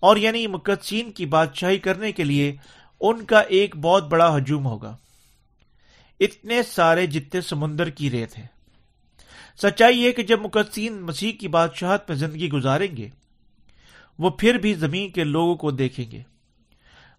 اور 0.00 0.16
یعنی 0.16 0.46
مقدسین 0.46 1.12
کی 1.12 1.26
بادشاہی 1.26 1.78
کرنے 1.78 2.12
کے 2.12 2.24
لیے 2.24 2.56
ان 3.00 3.24
کا 3.24 3.40
ایک 3.40 3.76
بہت 3.76 4.08
بڑا 4.08 4.36
ہجوم 4.36 4.66
ہوگا۔ 4.66 4.96
اتنے 6.20 6.62
سارے 6.62 7.06
جتنے 7.06 7.40
سمندر 7.40 7.90
کی 7.90 8.10
ریت 8.10 8.38
ہے 8.38 8.46
سچائی 9.62 9.98
یہ 9.98 10.10
کہ 10.10 10.22
جب 10.22 10.40
مقدسین 10.40 10.92
مسیح 10.92 11.32
کی 11.32 11.48
بادشاہت 11.48 12.02
میں 12.08 12.16
زندگی 12.16 12.48
گزاریں 12.48 12.96
گے، 12.96 13.08
وہ 14.18 14.30
پھر 14.30 14.54
بھی 14.54 14.74
زمین 14.74 15.10
کے 15.10 15.24
لوگوں 15.24 15.54
کو 15.54 15.70
دیکھیں 15.70 16.10
گے۔ 16.10 16.22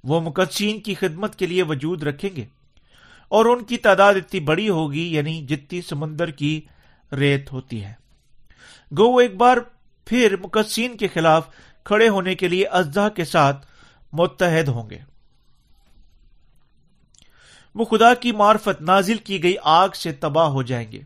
وہ 0.04 0.22
مقدسین 0.22 0.80
کی 0.80 0.94
خدمت 0.94 1.36
کے 1.36 1.46
لیے 1.46 1.64
وجود 1.64 2.04
رکھیں 2.04 2.36
گے۔ 2.36 2.46
اور 3.30 3.46
ان 3.46 3.64
کی 3.64 3.78
تعداد 3.78 4.14
اتنی 4.14 4.40
بڑی 4.40 4.70
ہوگی 4.70 5.16
یعنی 5.16 5.46
جتنی 5.50 5.82
سمندر 5.82 6.32
کی 6.32 6.62
ریت 7.12 7.52
ہوتی 7.52 7.84
ہے۔ 7.84 8.03
گو 8.98 9.12
وہ 9.12 9.22
ایک 9.22 9.36
بار 9.36 9.58
پھر 10.06 10.36
مقدسین 10.44 10.98
کے 10.98 11.08
خلاف 11.08 11.50
کھڑے 11.84 12.10
ہونے 12.10 12.36
کے 12.36 12.48
لیے 12.48 12.68
ازدہ 12.68 13.08
کے 13.16 13.26
ساتھ 13.26 13.66
متحد 14.14 14.68
ہوں 14.68 14.90
گے۔ 14.90 15.00
وہ 17.76 17.86
خدا 17.86 18.14
کی 18.14 18.32
معرفت 18.32 18.82
نازل 18.82 19.18
کی 19.18 19.44
گئی 19.44 19.56
آگ 19.64 19.90
سے 19.90 20.12
تباہ 20.12 20.48
ہو 20.48 20.64
جائیں 20.64 20.92
گے۔ 20.92 21.02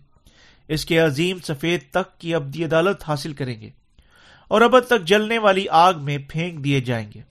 اس 0.67 0.85
کے 0.85 0.99
عظیم 0.99 1.39
سفید 1.39 1.81
تک 1.91 2.19
کی 2.19 2.35
ابدی 2.35 2.65
عدالت 2.65 3.03
حاصل 3.07 3.33
کریں 3.33 3.61
گے 3.61 3.69
اور 4.47 4.61
اب 4.61 4.79
تک 4.79 5.01
جلنے 5.03 5.37
والی 5.37 5.69
آگ 5.69 5.93
میں 5.97 6.17
پھینک 6.29 6.63
دیے 6.63 6.81
جائیں 6.81 7.11
گے۔ 7.15 7.21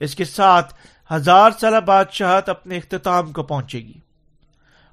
اس 0.00 0.14
کے 0.14 0.24
ساتھ 0.24 0.74
ہزار 1.12 1.50
سالہ 1.60 1.80
بادشاہت 1.80 2.48
اپنے 2.48 2.76
اختتام 2.76 3.32
کو 3.32 3.42
پہنچے 3.42 3.78
گی 3.78 3.98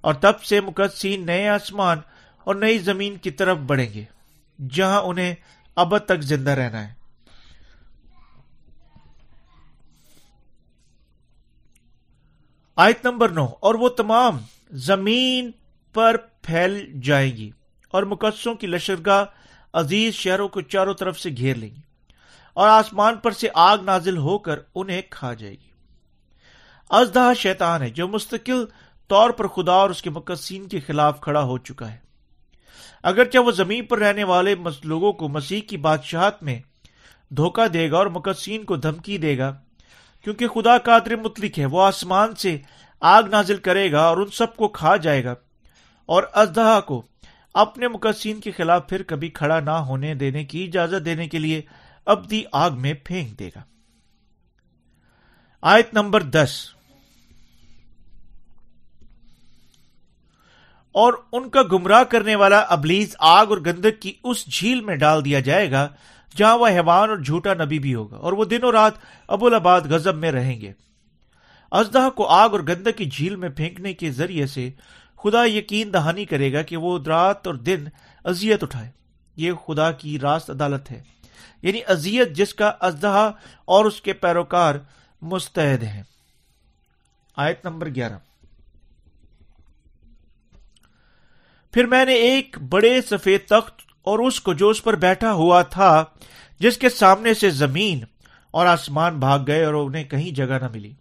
اور 0.01 0.13
تب 0.13 0.43
سے 0.43 0.61
مقدسین 0.61 1.25
نئے 1.25 1.47
آسمان 1.47 1.97
اور 2.43 2.55
نئی 2.55 2.77
زمین 2.77 3.15
کی 3.15 3.31
طرف 3.31 3.57
بڑھیں 3.57 3.93
گے۔ 3.93 4.16
جہاں 4.59 5.01
انہیں 5.01 5.35
اب 5.75 5.97
تک 5.97 6.21
زندہ 6.21 6.51
رہنا 6.51 6.87
ہے۔ 6.87 6.93
آیت 12.75 13.05
نمبر 13.05 13.29
نو، 13.29 13.45
اور 13.59 13.75
وہ 13.75 13.89
تمام 13.89 14.37
زمین 14.71 15.51
پر 15.93 16.17
پھیل 16.41 17.01
جائیں 17.01 17.37
گی 17.37 17.51
اور 17.91 18.03
مقدسوں 18.03 18.55
کی 18.55 18.67
لشکرگاہ 18.67 19.25
عزیز 19.73 20.13
شہروں 20.13 20.47
کو 20.47 20.61
چاروں 20.61 20.93
طرف 20.93 21.19
سے 21.19 21.29
گھیر 21.29 21.55
لیں 21.55 21.69
گی 21.69 21.81
اور 22.53 22.69
آسمان 22.69 23.17
پر 23.17 23.31
سے 23.31 23.47
آگ 23.53 23.77
نازل 23.77 24.17
ہو 24.17 24.37
کر 24.37 24.59
انہیں 24.75 25.01
کھا 25.09 25.33
جائے 25.33 25.53
گی۔ 25.53 25.71
ازدہ 26.89 27.31
شیطان 27.35 27.81
ہے 27.81 27.89
جو 27.89 28.07
مستقل 28.07 28.65
طور 29.07 29.29
پر 29.29 29.47
خدا 29.47 29.71
اور 29.71 29.89
اس 29.89 30.01
کے 30.01 30.09
مقدسین 30.09 30.67
کے 30.67 30.79
خلاف 30.79 31.21
کھڑا 31.21 31.43
ہو 31.43 31.57
چکا 31.57 31.91
ہے۔ 31.91 32.06
اگرچہ 33.03 33.37
وہ 33.37 33.51
زمین 33.51 33.85
پر 33.85 33.99
رہنے 33.99 34.23
والے 34.23 34.55
لوگوں 34.83 35.13
کو 35.13 35.29
مسیح 35.29 35.61
کی 35.61 35.77
بادشاہت 35.77 36.43
میں 36.43 36.59
دھوکہ 37.29 37.67
دے 37.67 37.91
گا 37.91 37.97
اور 37.97 38.05
مقدسین 38.05 38.63
کو 38.63 38.75
دھمکی 38.75 39.17
دے 39.17 39.37
گا، 39.37 39.57
کیونکہ 40.23 40.47
خدا 40.47 40.77
قادر 40.77 41.15
مطلق 41.15 41.59
ہے، 41.59 41.65
وہ 41.65 41.81
آسمان 41.81 42.35
سے 42.35 42.57
آگ 43.01 43.23
نازل 43.23 43.57
کرے 43.57 43.91
گا 43.91 44.01
اور 44.01 44.17
ان 44.17 44.27
سب 44.27 44.55
کو 44.55 44.67
کھا 44.67 44.95
جائے 44.95 45.23
گا۔ 45.23 45.35
اور 46.05 46.23
ازدہا 46.33 46.79
کو 46.79 47.05
اپنے 47.53 47.87
مقدسین 47.87 48.39
کے 48.39 48.51
خلاف 48.51 48.89
پھر 48.89 49.03
کبھی 49.03 49.29
کھڑا 49.29 49.59
نہ 49.59 49.69
ہونے 49.69 50.13
دینے 50.13 50.45
کی 50.45 50.63
اجازت 50.63 51.05
دینے 51.05 51.27
کے 51.27 51.39
لیے 51.39 51.61
ابدی 52.05 52.43
آگ 52.51 52.71
میں 52.71 52.93
پھینک 53.03 53.39
دے 53.39 53.47
گا۔ 53.47 53.59
آیت 55.61 55.93
نمبر 55.93 56.23
دس۔ 56.23 56.76
اور 60.91 61.13
ان 61.31 61.49
کا 61.49 61.61
گمراہ 61.71 62.03
کرنے 62.03 62.35
والا 62.35 62.59
ابلیز 62.59 63.15
آگ 63.19 63.45
اور 63.45 63.57
گندک 63.57 64.01
کی 64.01 64.13
اس 64.23 64.45
جھیل 64.45 64.81
میں 64.81 64.95
ڈال 64.95 65.25
دیا 65.25 65.39
جائے 65.39 65.71
گا 65.71 65.87
جہاں 66.35 66.57
وہ 66.57 66.67
حیوان 66.67 67.09
اور 67.09 67.17
جھوٹا 67.17 67.53
نبی 67.53 67.79
بھی 67.79 67.95
ہوگا 67.95 68.17
اور 68.17 68.33
وہ 68.33 68.45
دن 68.45 68.63
و 68.63 68.71
رات 68.71 68.93
ابو 69.27 69.45
الباد 69.45 69.81
غزب 69.81 70.15
میں 70.15 70.31
رہیں 70.31 70.61
گے۔ 70.61 70.73
ازدہ 71.71 72.09
کو 72.15 72.27
آگ 72.27 72.49
اور 72.49 72.59
گندہ 72.59 72.89
کی 72.89 73.05
جھیل 73.05 73.35
میں 73.35 73.49
پھینکنے 73.49 73.93
کے 73.93 74.11
ذریعے 74.11 74.47
سے 74.47 74.69
خدا 75.23 75.45
یقین 75.45 75.93
دہانی 75.93 76.25
کرے 76.25 76.53
گا 76.53 76.61
کہ 76.61 76.77
وہ 76.77 76.99
رات 77.07 77.47
اور 77.47 77.55
دن 77.55 77.85
ازیت 78.23 78.63
اٹھائے۔ 78.63 78.91
یہ 79.35 79.51
خدا 79.67 79.91
کی 79.91 80.19
راست 80.19 80.49
عدالت 80.49 80.91
ہے۔ 80.91 81.03
یعنی 81.61 81.81
ازیت 81.87 82.31
جس 82.31 82.53
کا 82.53 82.71
ازدہا 82.79 83.31
اور 83.65 83.85
اس 83.85 84.01
کے 84.01 84.13
پیروکار 84.13 84.75
مستعد 85.21 85.83
ہیں۔ 85.83 86.03
آیت 87.37 87.65
نمبر 87.65 87.87
گیارہ۔ 87.87 88.26
پھر 91.77 91.85
میں 91.85 92.05
نے 92.05 92.13
ایک 92.13 92.57
بڑے 92.69 93.01
سفید 93.01 93.41
تخت 93.47 93.81
اور 94.01 94.19
اس 94.19 94.41
کو 94.41 94.53
جو 94.53 94.69
اس 94.69 94.83
پر 94.83 94.95
بیٹھا 94.95 95.33
ہوا 95.33 95.61
تھا، 95.61 96.03
جس 96.59 96.77
کے 96.77 96.89
سامنے 96.89 97.33
سے 97.33 97.49
زمین 97.49 98.03
اور 98.51 98.65
آسمان 98.65 99.19
بھاگ 99.19 99.39
گئے 99.47 99.63
اور 99.63 99.73
انہیں 99.73 100.03
کہیں 100.03 100.31
جگہ 100.31 100.59
نہ 100.61 100.67
ملی۔ 100.67 100.93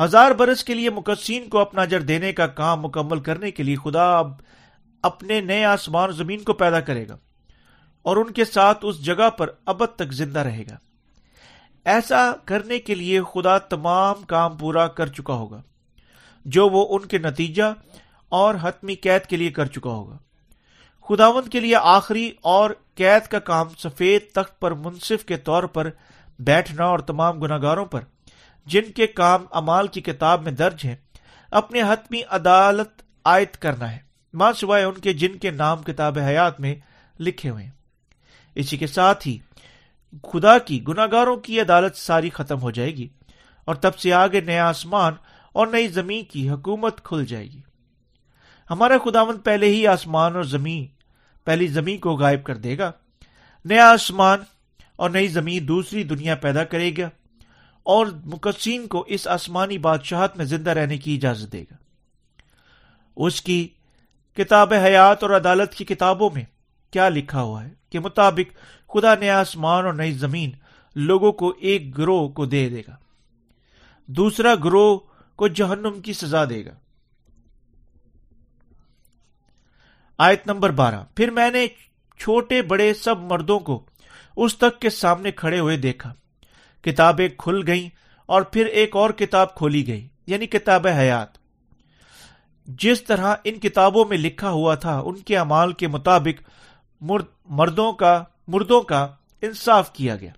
ہزار 0.00 0.30
برس 0.30 0.64
کے 0.64 0.74
لیے 0.74 0.90
مقصین 0.90 1.48
کو 1.48 1.58
اپنا 1.58 1.84
جر 1.84 2.00
دینے 2.00 2.32
کا 2.32 2.46
کام 2.46 2.80
مکمل 2.80 3.20
کرنے 3.20 3.50
کے 3.50 3.62
لیے 3.62 3.76
خدا 3.84 4.18
اب 4.18 4.32
اپنے 5.02 5.40
نئے 5.40 5.64
آسمان 5.64 6.02
اور 6.02 6.10
زمین 6.10 6.40
کو 6.40 6.52
پیدا 6.52 6.80
کرے 6.80 7.08
گا 7.08 7.16
اور 8.02 8.16
ان 8.16 8.32
کے 8.32 8.44
ساتھ 8.44 8.78
اس 8.82 9.04
جگہ 9.04 9.30
پر 9.30 9.50
ابد 9.66 9.96
تک 9.96 10.12
زندہ 10.12 10.38
رہے 10.38 10.64
گا۔ 10.70 10.76
ایسا 11.84 12.32
کرنے 12.44 12.78
کے 12.78 12.94
لیے 12.94 13.20
خدا 13.34 13.58
تمام 13.58 14.14
کام 14.26 14.56
پورا 14.56 14.86
کر 14.86 15.06
چکا 15.06 15.34
ہوگا۔ 15.34 15.62
جو 16.44 16.68
وہ 16.68 16.86
ان 16.90 17.08
کے 17.08 17.18
نتیجہ 17.18 17.74
اور 18.34 18.54
حتمی 18.62 18.94
قید 18.94 19.26
کے 19.26 19.36
لیے 19.36 19.50
کر 19.50 19.66
چکا 19.66 19.90
ہوگا۔ 19.90 20.16
خداون 21.08 21.48
کے 21.48 21.60
لیے 21.60 21.76
آخری 21.76 22.30
اور 22.42 22.70
قید 22.94 23.26
کا 23.28 23.38
کام 23.38 23.68
سفید 23.78 24.22
تخت 24.34 24.60
پر 24.60 24.72
منصف 24.72 25.24
کے 25.24 25.36
طور 25.36 25.62
پر 25.62 25.90
بیٹھنا 26.38 26.84
اور 26.84 26.98
تمام 26.98 27.38
گناگاروں 27.38 27.84
پر، 27.86 28.00
جن 28.66 28.92
کے 28.92 29.06
کام 29.06 29.44
امال 29.50 29.86
کی 29.86 30.00
کتاب 30.00 30.42
میں 30.42 30.52
درج 30.52 30.84
ہیں، 30.84 30.96
اپنے 31.50 31.82
حتمی 31.82 32.20
عدالت 32.28 33.02
عائد 33.24 33.56
کرنا 33.56 33.92
ہے۔ 33.92 33.98
ماں 34.32 34.52
سوائے 34.52 34.84
ان 34.84 34.94
کے 34.94 35.12
جن 35.12 35.38
کے 35.38 35.50
نام 35.50 35.82
کتاب 35.82 36.18
حیات 36.18 36.60
میں 36.60 36.74
لکھے 37.20 37.50
ہوئے 37.50 37.66
اسی 38.54 38.76
کے 38.76 38.86
ساتھ 38.86 39.28
ہی 39.28 39.38
خدا 40.22 40.58
کی 40.58 40.84
گناگاروں 40.88 41.36
کی 41.36 41.60
عدالت 41.60 41.96
ساری 41.96 42.30
ختم 42.30 42.60
ہو 42.60 42.70
جائے 42.70 42.96
گی 42.96 43.08
اور 43.64 43.74
تب 43.74 43.98
سے 43.98 44.12
آگے 44.12 44.40
نیا 44.40 44.68
آسمان 44.68 45.12
اور 45.52 45.66
نئی 45.66 45.88
زمین 45.88 46.24
کی 46.24 46.50
حکومت 46.50 47.04
کھل 47.04 47.24
جائے 47.24 47.46
گی۔ 47.46 47.60
ہمارا 48.70 48.94
خداون 49.04 49.38
پہلے 49.38 49.66
ہی 49.66 49.86
آسمان 49.86 50.36
اور 50.36 50.42
زمین، 50.42 50.86
پہلی 51.44 51.66
زمین 51.66 51.98
کو 51.98 52.16
غائب 52.16 52.44
کر 52.44 52.56
دے 52.56 52.78
گا۔ 52.78 52.92
نیا 53.64 53.90
آسمان 53.90 54.38
اور 54.96 55.10
نئی 55.10 55.28
زمین 55.28 55.68
دوسری 55.68 56.04
دنیا 56.04 56.34
پیدا 56.34 56.64
کرے 56.64 56.90
گا 56.98 57.10
اور 57.82 58.06
مقصین 58.24 58.86
کو 58.86 59.04
اس 59.08 59.26
آسمانی 59.28 59.78
بادشاہت 59.78 60.36
میں 60.36 60.44
زندہ 60.44 60.70
رہنے 60.70 60.98
کی 60.98 61.14
اجازت 61.14 61.52
دے 61.52 61.62
گا۔ 61.62 61.74
اس 63.16 63.42
کی 63.42 63.68
کتاب 64.36 64.72
حیات 64.72 65.22
اور 65.22 65.30
عدالت 65.30 65.72
کی 65.72 65.84
کتابوں 65.84 66.30
میں 66.34 66.44
کیا 66.90 67.08
لکھا 67.08 67.42
ہوا 67.42 67.64
ہے 67.64 67.70
کہ 67.90 67.98
مطابق 67.98 68.56
خدا 68.90 69.14
نیا 69.14 69.40
آسمان 69.40 69.84
اور 69.84 69.94
نئی 69.94 70.12
زمین 70.12 70.50
لوگوں 70.94 71.32
کو 71.32 71.54
ایک 71.60 71.98
گروہ 71.98 72.28
کو 72.28 72.46
دے 72.46 72.68
دے 72.68 72.82
گا۔ 72.88 72.96
دوسرا 74.06 74.54
گروہ 74.54 74.98
کو 75.36 75.48
جہنم 75.48 76.00
کی 76.00 76.12
سزا 76.12 76.44
دے 76.44 76.64
گا۔ 76.64 76.74
آیت 80.18 80.46
نمبر 80.46 80.70
بارہ۔ 80.70 81.00
پھر 81.14 81.30
میں 81.30 81.50
نے 81.50 81.66
چھوٹے 82.18 82.62
بڑے 82.62 82.94
سب 82.94 83.18
مردوں 83.18 83.58
کو 83.58 83.84
اس 84.36 84.58
تک 84.58 84.80
کے 84.80 84.90
سامنے 84.90 85.32
کھڑے 85.32 85.60
ہوئے 85.60 85.76
دیکھا۔ 85.76 86.14
کتابیں 86.82 87.28
کھل 87.38 87.62
گئیں 87.66 87.88
اور 88.26 88.42
پھر 88.42 88.66
ایک 88.66 88.96
اور 88.96 89.10
کتاب 89.10 89.54
کھولی 89.54 89.86
گئی 89.86 90.08
یعنی 90.26 90.46
کتاب 90.46 90.86
حیات۔ 90.86 91.28
جس 92.66 93.02
طرح 93.02 93.34
ان 93.44 93.54
کتابوں 93.54 94.04
میں 94.04 94.18
لکھا 94.18 94.50
ہوا 94.50 94.74
تھا، 94.74 94.98
ان 94.98 95.16
کے 95.16 95.38
امال 95.38 95.72
کے 95.72 95.88
مطابق 95.88 96.42
مرد، 97.00 97.24
مردوں 97.44 97.92
کا 97.92 98.24
مردوں 98.48 98.80
کا 98.80 99.08
انصاف 99.42 99.92
کیا 99.92 100.16
گیا۔ 100.16 100.32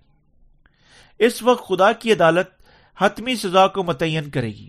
اس 1.18 1.42
وقت 1.42 1.68
خدا 1.68 1.92
کی 1.92 2.12
عدالت 2.12 2.48
حتمی 2.98 3.37
سزا 3.37 3.66
کو 3.66 3.83
متعین 3.83 4.31
کرے 4.31 4.48
گی، 4.48 4.68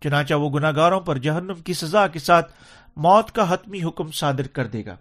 چنانچہ 0.00 0.34
وہ 0.34 0.50
گناگاروں 0.50 1.00
پر 1.00 1.18
جہنم 1.18 1.54
کی 1.54 1.72
سزا 1.72 2.06
کے 2.06 2.18
ساتھ 2.18 2.52
موت 2.98 3.32
کا 3.32 3.54
حتمی 3.54 3.82
حکم 3.82 4.10
صادر 4.10 4.46
کر 4.46 4.66
دے 4.66 4.86
گا۔ 4.86 4.96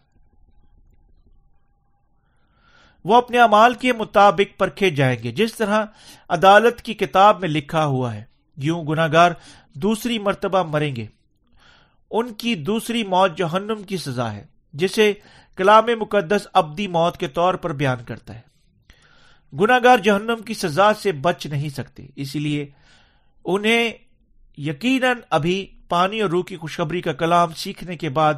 وہ 3.06 3.16
اپنے 3.16 3.40
امال 3.40 3.74
کے 3.74 3.94
مطابق 3.94 4.60
پرکھے 4.60 4.90
جائیں 4.90 5.24
گے۔ 5.24 5.32
جس 5.32 5.56
طرح 5.56 5.86
عدالت 6.30 6.82
کی 6.82 6.94
کتاب 6.94 7.40
میں 7.40 7.50
لکھا 7.50 7.86
ہوا 7.86 8.16
ہے، 8.16 8.24
یوں 8.58 8.86
گناگار 8.88 9.32
دوسری 9.74 10.20
مرتبہ 10.20 10.64
مریں 10.64 10.96
گے۔ 10.96 11.06
ان 12.12 12.34
کی 12.34 12.56
دوسری 12.56 13.04
موت 13.04 13.38
جہنم 13.38 13.84
کی 13.84 13.98
سزا 13.98 14.34
ہے، 14.34 14.46
جسے 14.74 15.14
کلام 15.56 15.86
مقدس 16.00 16.48
ابدی 16.54 16.88
موت 16.88 17.18
کے 17.18 17.28
طور 17.28 17.54
پر 17.54 17.74
بیان 17.74 18.04
کرتا 18.04 18.36
ہے۔ 18.36 18.42
گناگار 19.60 19.98
جہنم 19.98 20.42
کی 20.46 20.54
سزا 20.54 20.94
سے 20.94 21.12
بچ 21.12 21.46
نہیں 21.46 21.70
سکتے، 21.70 22.08
اسی 22.16 22.40
لیے 22.40 22.70
انہیں 23.46 23.92
یقیناً 24.58 25.18
ابھی 25.30 25.77
پانی 25.90 26.22
اور 26.22 26.30
روح 26.30 26.44
کی 26.44 26.58
خوشخبری 26.58 27.02
کا 27.02 27.14
کلام 27.14 27.54
سیکھنے 27.54 27.98
کے 27.98 28.10
بعد 28.10 28.34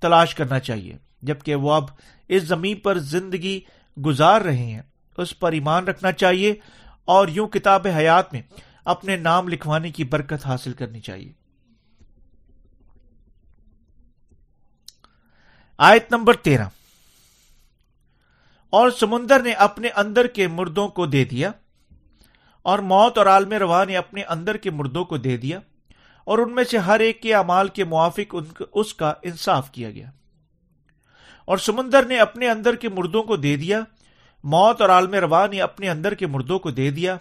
تلاش 0.00 0.34
کرنا 0.34 0.60
چاہیے، 0.60 0.96
جبکہ 1.22 1.54
وہ 1.54 1.72
اب 1.72 1.84
اس 2.28 2.42
زمین 2.42 2.76
پر 2.76 2.98
زندگی 2.98 3.60
گزار 4.04 4.40
رہے 4.40 4.64
ہیں۔ 4.64 4.82
اس 5.18 5.38
پر 5.38 5.52
ایمان 5.52 5.84
رکھنا 5.84 6.12
چاہیے 6.12 6.54
اور 7.04 7.28
یوں 7.28 7.48
کتاب 7.48 7.86
حیات 7.96 8.32
میں 8.32 8.42
اپنے 8.84 9.16
نام 9.16 9.48
لکھوانے 9.48 9.90
کی 9.90 10.04
برکت 10.04 10.46
حاصل 10.46 10.72
کرنی 10.72 11.00
چاہیے۔ 11.00 11.32
آیت 15.78 16.12
نمبر 16.12 16.34
تیرہ۔ 16.34 16.68
اور 18.70 18.90
سمندر 18.90 19.42
نے 19.42 19.52
اپنے 19.52 19.88
اندر 19.88 20.26
کے 20.26 20.48
مردوں 20.48 20.88
کو 20.88 21.06
دے 21.06 21.24
دیا 21.24 21.50
اور 22.62 22.78
موت 22.78 23.18
اور 23.18 23.26
عالم 23.26 23.52
روا 23.52 23.84
نے 23.84 23.96
اپنے 23.96 24.22
اندر 24.22 24.56
کے 24.56 24.70
مردوں 24.70 25.04
کو 25.04 25.16
دے 25.16 25.36
دیا۔ 25.36 25.60
اور 26.26 26.38
ان 26.38 26.54
میں 26.54 26.64
سے 26.64 26.78
ہر 26.78 27.00
ایک 27.00 27.22
کے 27.22 27.34
امال 27.34 27.68
کے 27.68 27.84
موافق 27.84 28.34
اس 28.72 28.94
کا 28.94 29.12
انصاف 29.22 29.72
کیا 29.72 29.90
گیا۔ 29.90 30.10
اور 31.44 31.58
سمندر 31.58 32.06
نے 32.06 32.18
اپنے 32.18 32.48
اندر 32.48 32.74
کے 32.74 32.88
مردوں 32.88 33.22
کو 33.22 33.36
دے 33.36 33.56
دیا، 33.56 33.80
موت 34.44 34.80
اور 34.80 34.90
عالم 34.90 35.14
روا 35.14 35.46
نے 35.46 35.60
اپنے 35.60 35.88
اندر 35.88 36.14
کے 36.14 36.26
مردوں 36.26 36.58
کو 36.58 36.70
دے 36.70 36.90
دیا۔ 36.90 37.16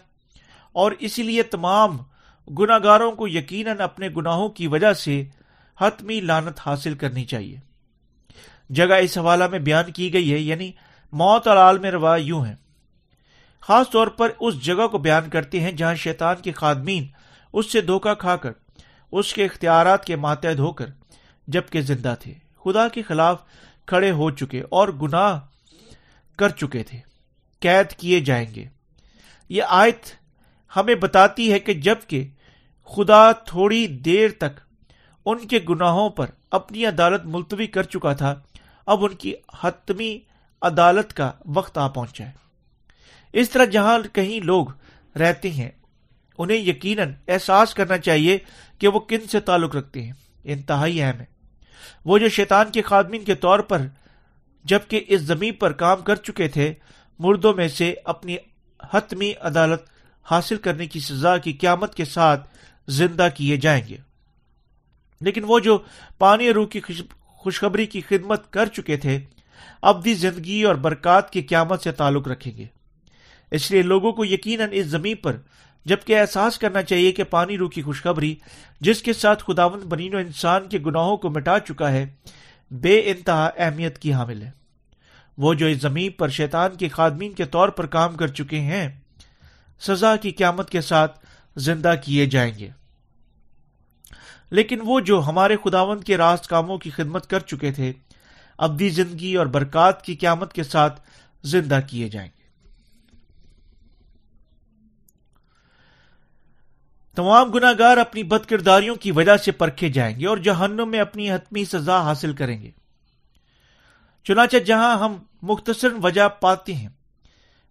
اور 0.73 0.91
اسی 0.99 1.23
لیے 1.23 1.43
تمام 1.43 1.97
گناگاروں 2.59 3.11
کو 3.11 3.27
یقیناً 3.27 3.79
اپنے 3.79 4.09
گناہوں 4.17 4.49
کی 4.49 4.67
وجہ 4.67 4.93
سے 4.93 5.23
حتمی 5.79 6.19
لانت 6.19 6.59
حاصل 6.65 6.95
کرنی 6.95 7.25
چاہیے۔ 7.25 7.57
جگہ 8.69 8.93
اس 8.93 9.17
حوالہ 9.17 9.47
میں 9.47 9.59
بیان 9.59 9.91
کی 9.91 10.13
گئی 10.13 10.33
ہے 10.33 10.37
یعنی 10.37 10.71
موت 11.11 11.47
اور 11.47 11.57
عالم 11.57 11.85
روا 11.85 12.15
یوں 12.15 12.45
ہے 12.45 12.55
خاص 13.61 13.89
طور 13.89 14.07
پر 14.07 14.29
اس 14.39 14.61
جگہ 14.61 14.87
کو 14.87 14.97
بیان 14.97 15.29
کرتے 15.29 15.59
ہیں 15.59 15.71
جہاں 15.71 15.95
شیطان 15.95 16.35
کے 16.35 16.51
خادمین 16.51 17.07
اس 17.53 17.71
سے 17.71 17.81
دھوکا 17.81 18.13
کھا 18.13 18.35
کر 18.35 18.51
اس 19.17 19.33
کے 19.33 19.45
اختیارات 19.45 20.05
کے 20.05 20.15
ماتحد 20.15 20.59
ہو 20.59 20.71
کر 20.71 20.85
جبکہ 21.47 21.81
زندہ 21.81 22.15
تھے۔ 22.19 22.33
خدا 22.63 22.87
کے 22.87 23.01
خلاف 23.01 23.41
کھڑے 23.85 24.11
ہو 24.11 24.31
چکے 24.31 24.63
اور 24.69 24.87
گناہ 24.87 25.39
کر 26.35 26.49
چکے 26.49 26.83
تھے۔ 26.83 26.99
قید 27.59 27.91
کیے 27.91 28.19
جائیں 28.19 28.55
گے۔ 28.55 28.65
یہ 29.49 29.63
آیت 29.67 30.11
ہمیں 30.75 30.95
بتاتی 30.95 31.51
ہے 31.51 31.59
کہ 31.59 31.73
جبکہ 31.73 32.27
خدا 32.85 33.31
تھوڑی 33.31 33.87
دیر 33.87 34.29
تک 34.37 34.59
ان 35.25 35.47
کے 35.47 35.59
گناہوں 35.69 36.09
پر 36.09 36.25
اپنی 36.51 36.85
عدالت 36.85 37.21
ملتوی 37.25 37.67
کر 37.67 37.83
چکا 37.83 38.13
تھا، 38.13 38.41
اب 38.85 39.05
ان 39.05 39.15
کی 39.15 39.33
حتمی 39.63 40.19
عدالت 40.61 41.13
کا 41.13 41.31
وقت 41.45 41.77
آ 41.77 41.87
پہنچا 41.87 42.25
ہے۔ 42.25 42.31
اس 43.33 43.49
طرح 43.49 43.65
جہاں 43.65 43.99
کہیں 44.13 44.39
لوگ 44.39 44.65
رہتے 45.17 45.49
ہیں 45.51 45.69
انہیں 46.37 46.57
یقیناً 46.57 47.11
احساس 47.27 47.73
کرنا 47.73 47.97
چاہیے 47.97 48.37
کہ 48.79 48.87
وہ 48.87 48.99
کن 48.99 49.27
سے 49.27 49.39
تعلق 49.39 49.75
رکھتے 49.75 50.03
ہیں۔ 50.03 50.13
انتہائی 50.43 51.01
اہم 51.01 51.19
ہے۔ 51.19 51.25
وہ 52.05 52.17
جو 52.17 52.29
شیطان 52.29 52.71
کے 52.71 52.81
خادمین 52.81 53.23
کے 53.23 53.35
طور 53.35 53.59
پر 53.59 53.81
جبکہ 54.63 55.03
اس 55.07 55.21
زمین 55.21 55.53
پر 55.53 55.71
کام 55.71 56.01
کر 56.01 56.15
چکے 56.15 56.47
تھے، 56.47 56.73
مردوں 57.19 57.53
میں 57.53 57.67
سے 57.67 57.95
اپنی 58.03 58.37
حتمی 58.93 59.33
عدالت 59.41 59.81
حاصل 60.31 60.57
کرنے 60.57 60.85
کی 60.85 60.99
سزا 60.99 61.37
کی 61.37 61.53
قیامت 61.53 61.95
کے 61.95 62.05
ساتھ 62.05 62.47
زندہ 62.87 63.27
کیے 63.35 63.57
جائیں 63.57 63.87
گے۔ 63.89 63.97
لیکن 65.21 65.41
وہ 65.47 65.59
جو 65.59 65.77
پانی 66.17 66.53
روح 66.53 66.67
کی 66.67 66.79
خوشخبری 67.19 67.85
کی 67.85 68.01
خدمت 68.01 68.53
کر 68.53 68.65
چکے 68.65 68.97
تھے، 68.97 69.19
اب 69.81 70.03
بھی 70.03 70.13
زندگی 70.13 70.63
اور 70.63 70.75
برکات 70.75 71.29
کی 71.29 71.41
قیامت 71.41 71.81
سے 71.81 71.91
تعلق 71.91 72.27
رکھیں 72.27 72.57
گے۔ 72.57 72.65
اس 73.51 73.71
لیے 73.71 73.81
لوگوں 73.81 74.11
کو 74.11 74.25
یقیناً 74.25 74.69
اس 74.71 74.85
زمین 74.85 75.15
پر 75.15 75.37
جبکہ 75.85 76.19
احساس 76.19 76.57
کرنا 76.57 76.81
چاہیے 76.81 77.11
کہ 77.11 77.23
پانی 77.23 77.57
روح 77.57 77.69
کی 77.69 77.81
خوشخبری، 77.81 78.35
جس 78.81 79.01
کے 79.01 79.13
ساتھ 79.13 79.43
خداون 79.47 79.79
بنین 79.79 80.15
و 80.15 80.17
انسان 80.17 80.69
کے 80.69 80.79
گناہوں 80.85 81.17
کو 81.17 81.29
مٹا 81.29 81.59
چکا 81.59 81.91
ہے، 81.91 82.05
بے 82.71 82.99
انتہا 83.05 83.49
اہمیت 83.57 83.97
کی 83.97 84.13
حامل 84.13 84.41
ہے۔ 84.41 84.51
وہ 85.37 85.53
جو 85.53 85.65
اس 85.65 85.77
زمین 85.77 86.11
پر 86.11 86.29
شیطان 86.29 86.75
کے 86.75 86.89
خادمین 86.89 87.33
کے 87.33 87.45
طور 87.45 87.69
پر 87.69 87.85
کام 87.85 88.15
کر 88.15 88.27
چکے 88.27 88.59
ہیں، 88.59 88.89
سزا 89.79 90.15
کی 90.15 90.31
قیامت 90.31 90.69
کے 90.69 90.81
ساتھ 90.81 91.25
زندہ 91.55 91.93
کیے 92.05 92.25
جائیں 92.25 92.53
گے۔ 92.59 92.69
لیکن 94.49 94.79
وہ 94.83 94.99
جو 94.99 95.21
ہمارے 95.21 95.55
خداون 95.63 96.01
کے 96.01 96.17
راست 96.17 96.47
کاموں 96.47 96.77
کی 96.77 96.89
خدمت 96.89 97.29
کر 97.29 97.39
چکے 97.39 97.71
تھے 97.71 97.93
ابدی 98.57 98.89
زندگی 98.89 99.35
اور 99.35 99.45
برکات 99.45 100.01
کی 100.01 100.15
قیامت 100.15 100.53
کے 100.53 100.63
ساتھ 100.63 101.01
زندہ 101.43 101.79
کیے 101.89 102.09
جائیں۔ 102.09 102.29
گے 102.29 102.34
تمام 107.15 107.51
گناگار 107.51 107.97
اپنی 107.97 108.23
بد 108.23 108.45
کرداریوں 108.45 108.95
کی 108.95 109.11
وجہ 109.11 109.37
سے 109.37 109.51
پرکھے 109.51 109.89
جائیں 109.89 110.19
گے 110.19 110.27
اور 110.27 110.37
جہنم 110.37 110.89
میں 110.89 110.99
اپنی 110.99 111.31
حتمی 111.31 111.65
سزا 111.65 112.01
حاصل 112.01 112.33
کریں 112.33 112.61
گے۔ 112.61 112.71
چنانچہ 114.23 114.57
جہاں 114.57 114.97
ہم 114.97 115.15
مختصر 115.41 115.87
وجہ 116.03 116.27
پاتے 116.27 116.73
ہیں، 116.73 116.89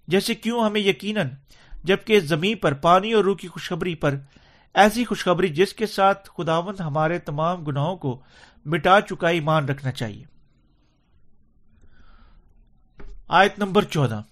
جیسے 0.09 0.35
کیوں 0.35 0.64
ہمیں 0.64 0.80
یقیناً 0.80 1.28
جبکہ 1.85 2.20
زمین 2.20 2.57
پر 2.57 2.74
پانی 2.74 3.12
اور 3.12 3.24
روح 3.24 3.37
کی 3.37 3.48
خوشخبری 3.48 3.94
پر 3.94 4.14
ایسی 4.74 5.04
خوشخبری 5.04 5.48
جس 5.48 5.72
کے 5.72 5.87
ساتھ 5.87 6.30
خداوند 6.38 6.80
ہمارے 6.80 7.18
تمام 7.18 7.64
گناہوں 7.64 7.96
کو 7.96 8.22
مٹا 8.64 9.00
چکا 9.00 9.28
ایمان 9.28 9.64
رکھنا 9.64 9.92
چاہیے۔ 9.92 10.24
آیت 13.28 13.59
نمبر 13.59 13.83
چودہ۔ 13.83 14.22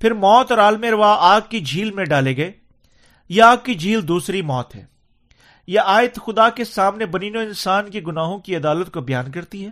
پھر 0.00 0.12
موت 0.12 0.50
اور 0.50 0.58
عالم 0.58 0.84
روا 0.84 1.16
آگ 1.20 1.40
کی 1.48 1.60
جھیل 1.60 1.90
میں 1.90 2.04
ڈالے 2.04 2.36
گئے۔ 2.36 2.52
یہ 3.30 3.42
آگ 3.42 3.56
کی 3.64 3.74
جھیل 3.74 4.06
دوسری 4.08 4.42
موت 4.42 4.74
ہے۔ 4.74 4.84
یہ 5.68 5.80
آیت 5.84 6.18
خدا 6.26 6.48
کے 6.48 6.64
سامنے 6.64 7.06
بنین 7.06 7.36
و 7.36 7.40
انسان 7.40 7.90
کے 7.90 8.00
گناہوں 8.06 8.38
کی 8.38 8.56
عدالت 8.56 8.90
کو 8.92 9.00
بیان 9.00 9.30
کرتی 9.30 9.64
ہے، 9.64 9.70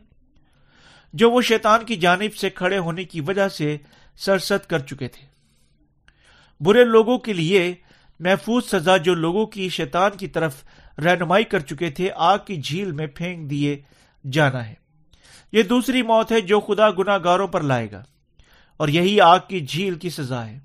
جو 1.15 1.31
وہ 1.31 1.41
شیطان 1.43 1.85
کی 1.85 1.97
جانب 1.97 2.35
سے 2.37 2.51
کھڑے 2.51 2.79
ہونے 2.79 3.05
کی 3.05 3.21
وجہ 3.21 3.49
سے 3.49 3.77
سرست 4.17 4.69
کر 4.71 4.79
چکے 4.79 5.09
تھے۔ 5.09 5.25
برے 6.61 6.85
لوگوں 6.85 7.19
کے 7.19 7.33
لیے 7.33 7.75
محفوظ 8.21 8.65
سزا 8.65 8.97
جو 8.97 9.15
لوگوں 9.15 9.47
کی 9.47 9.69
شیطان 9.69 10.17
کی 10.17 10.27
طرف 10.27 10.63
رہنمائی 10.99 11.45
کر 11.45 11.61
چکے 11.61 11.91
تھے، 11.91 12.11
آگ 12.15 12.39
کی 12.47 12.61
جھیل 12.61 12.93
میں 12.93 13.07
پھینک 13.07 13.51
دیے 13.51 13.77
جانا 14.25 14.67
ہے۔ 14.69 14.75
یہ 15.53 15.63
دوسری 15.63 16.03
موت 16.03 16.33
ہے 16.33 16.41
جو 16.41 16.61
خدا 16.61 16.91
گناہ 16.91 17.19
گاروں 17.25 17.47
پر 17.47 17.61
لائے 17.63 17.91
گا، 17.93 18.03
اور 18.77 18.89
یہی 18.89 19.21
آگ 19.21 19.39
کی 19.49 19.61
جھیل 19.61 19.95
کی 19.95 20.11
سزا 20.11 20.47
ہے۔ 20.47 20.59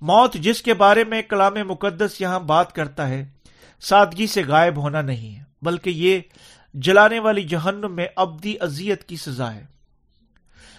موت 0.00 0.34
جس 0.34 0.62
کے 0.62 0.74
بارے 0.74 1.04
میں 1.04 1.22
کلام 1.22 1.54
مقدس 1.54 2.20
یہاں 2.20 2.40
بات 2.40 2.74
کرتا 2.74 3.08
ہے، 3.08 3.26
سادگی 3.80 4.26
سے 4.26 4.42
غائب 4.44 4.76
ہونا 4.76 5.02
نہیں 5.02 5.36
ہے، 5.36 5.44
بلکہ 5.62 5.90
یہ 5.90 6.20
جلانے 6.74 7.18
والی 7.18 7.42
جہنم 7.42 7.92
میں 7.92 8.06
ابدی 8.16 8.54
ازیت 8.60 9.04
کی 9.04 9.16
سزا 9.16 9.54
ہے۔ 9.54 9.66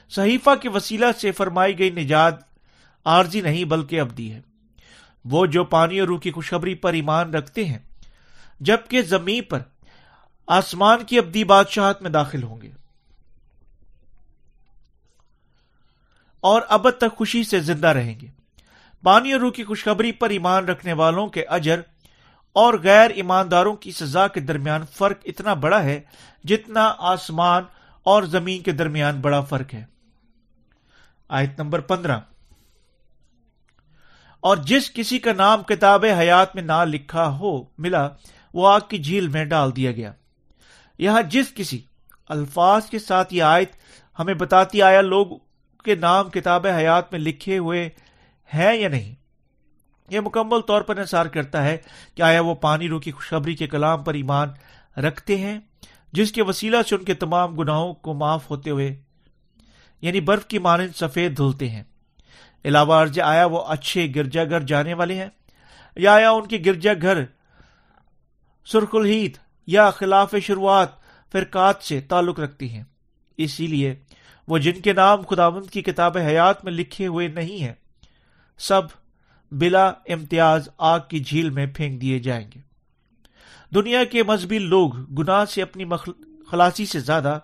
صحیفہ 0.09 0.49
کے 0.61 0.69
وسیلہ 0.69 1.05
سے 1.21 1.31
فرمائی 1.31 1.79
گئی 1.79 1.89
نجات 1.89 2.33
عارضی 3.05 3.41
نہیں 3.41 3.63
بلکہ 3.63 4.01
ابدی 4.01 4.33
ہے۔ 4.33 4.41
وہ 5.25 5.45
جو 5.45 5.63
پانی 5.63 5.99
اور 5.99 6.07
روح 6.07 6.19
کی 6.19 6.31
خوشخبری 6.31 6.75
پر 6.75 6.93
ایمان 6.93 7.33
رکھتے 7.33 7.65
ہیں، 7.65 7.77
جبکہ 8.59 9.01
زمین 9.01 9.43
پر 9.43 9.59
آسمان 10.47 11.03
کی 11.03 11.17
ابدی 11.17 11.43
بادشاہت 11.43 12.01
میں 12.01 12.09
داخل 12.09 12.43
ہوں 12.43 12.61
گے۔ 12.61 12.71
اور 16.39 16.61
ابد 16.69 16.97
تک 16.97 17.17
خوشی 17.17 17.43
سے 17.43 17.59
زندہ 17.59 17.87
رہیں 17.87 18.19
گے۔ 18.19 18.38
پانی 19.03 19.31
اور 19.31 19.41
روح 19.41 19.51
کی 19.51 19.63
خوشخبری 19.63 20.11
پر 20.11 20.29
ایمان 20.29 20.65
رکھنے 20.65 20.93
والوں 20.93 21.27
کے 21.27 21.43
اجر 21.43 21.79
اور 22.53 22.73
غیر 22.83 23.09
ایمانداروں 23.09 23.75
کی 23.75 23.91
سزا 23.91 24.27
کے 24.27 24.39
درمیان 24.39 24.81
فرق 24.91 25.17
اتنا 25.25 25.53
بڑا 25.53 25.83
ہے 25.83 26.01
جتنا 26.43 26.95
آسمان 26.97 27.63
اور 28.03 28.23
زمین 28.23 28.63
کے 28.63 28.71
درمیان 28.71 29.21
بڑا 29.21 29.41
فرق 29.41 29.73
ہے۔ 29.73 29.85
آیت 31.29 31.59
نمبر 31.59 31.79
پندرہ۔ 31.79 32.19
اور 34.39 34.57
جس 34.57 34.93
کسی 34.93 35.19
کا 35.19 35.33
نام 35.33 35.63
کتاب 35.63 36.05
حیات 36.19 36.55
میں 36.55 36.63
نہ 36.63 36.85
لکھا 36.85 37.29
ہو، 37.29 37.63
ملا، 37.77 38.09
وہ 38.53 38.69
آگ 38.69 38.79
کی 38.89 38.97
جھیل 38.97 39.27
میں 39.27 39.45
ڈال 39.45 39.75
دیا 39.75 39.91
گیا۔ 39.91 40.13
یہاں 40.97 41.21
جس 41.21 41.53
کسی 41.55 41.81
الفاظ 42.27 42.85
کے 42.85 42.99
ساتھ 42.99 43.33
یہ 43.33 43.43
آیت 43.43 43.71
ہمیں 44.19 44.33
بتاتی 44.33 44.81
آیا، 44.81 45.01
لوگ 45.01 45.25
کے 45.83 45.95
نام 45.95 46.29
کتاب 46.29 46.67
حیات 46.67 47.11
میں 47.11 47.19
لکھے 47.19 47.57
ہوئے 47.57 47.89
ہیں 48.53 48.75
یا 48.75 48.89
نہیں؟ 48.89 49.15
یہ 50.09 50.19
مکمل 50.19 50.61
طور 50.61 50.81
پر 50.81 50.97
انحصار 50.97 51.25
کرتا 51.25 51.63
ہے 51.63 51.77
کہ 52.15 52.21
آیا 52.21 52.41
وہ 52.41 52.55
پانی 52.55 52.87
رو 52.89 52.99
کی 52.99 53.11
خوشخبری 53.11 53.55
کے 53.55 53.67
کلام 53.67 54.03
پر 54.03 54.13
ایمان 54.13 54.49
رکھتے 54.97 55.37
ہیں، 55.37 55.57
جس 56.13 56.31
کے 56.31 56.43
وسیلہ 56.43 56.77
سے 56.89 56.95
ان 56.95 57.03
کے 57.03 57.13
تمام 57.13 57.55
گناہوں 57.55 57.93
کو 57.93 58.13
معاف 58.13 58.49
ہوتے 58.49 58.69
ہوئے 58.69 58.95
یعنی 60.03 60.21
برف 60.21 60.45
کی 60.45 60.59
مانند 60.59 60.95
سفید 60.95 61.37
دھلتے 61.37 61.69
ہیں۔ 61.69 61.83
علاوہ 62.65 62.93
عرض 62.93 63.19
آیا 63.19 63.45
وہ 63.45 63.63
اچھے 63.67 64.07
گرجا 64.15 64.43
گھر 64.43 64.61
جانے 64.61 64.93
والے 64.93 65.15
ہیں، 65.15 65.29
یا 65.97 66.13
آیا 66.13 66.31
ان 66.31 66.47
کے 66.47 66.57
گرجا 66.65 66.93
گھر 67.01 67.23
سرخ 68.67 68.95
الحید 68.95 69.37
یا 69.67 69.89
خلاف 69.89 70.35
شروعات 70.43 70.97
فرقات 71.31 71.83
سے 71.83 71.99
تعلق 72.01 72.39
رکھتی 72.39 72.69
ہیں۔ 72.69 72.83
اسی 73.37 73.67
لیے 73.67 73.93
وہ 74.47 74.57
جن 74.57 74.79
کے 74.81 74.93
نام 74.93 75.21
خداوند 75.21 75.69
کی 75.69 75.81
کتاب 75.81 76.17
حیات 76.17 76.63
میں 76.65 76.71
لکھے 76.71 77.07
ہوئے 77.07 77.27
نہیں 77.27 77.61
ہیں 77.63 77.73
سب 78.59 78.81
بلا 79.51 79.87
امتیاز 79.87 80.69
آگ 80.77 80.99
کی 81.09 81.19
جھیل 81.19 81.49
میں 81.49 81.65
پھینک 81.75 82.01
دیے 82.01 82.19
جائیں 82.19 82.49
گے۔ 82.55 82.59
دنیا 83.75 84.03
کے 84.03 84.23
مذہبی 84.23 84.59
لوگ 84.59 85.13
گناہ 85.13 85.45
سے 85.45 85.61
اپنی 85.61 85.83
خلاصی 86.47 86.85
سے 86.85 86.99
زیادہ 86.99 87.39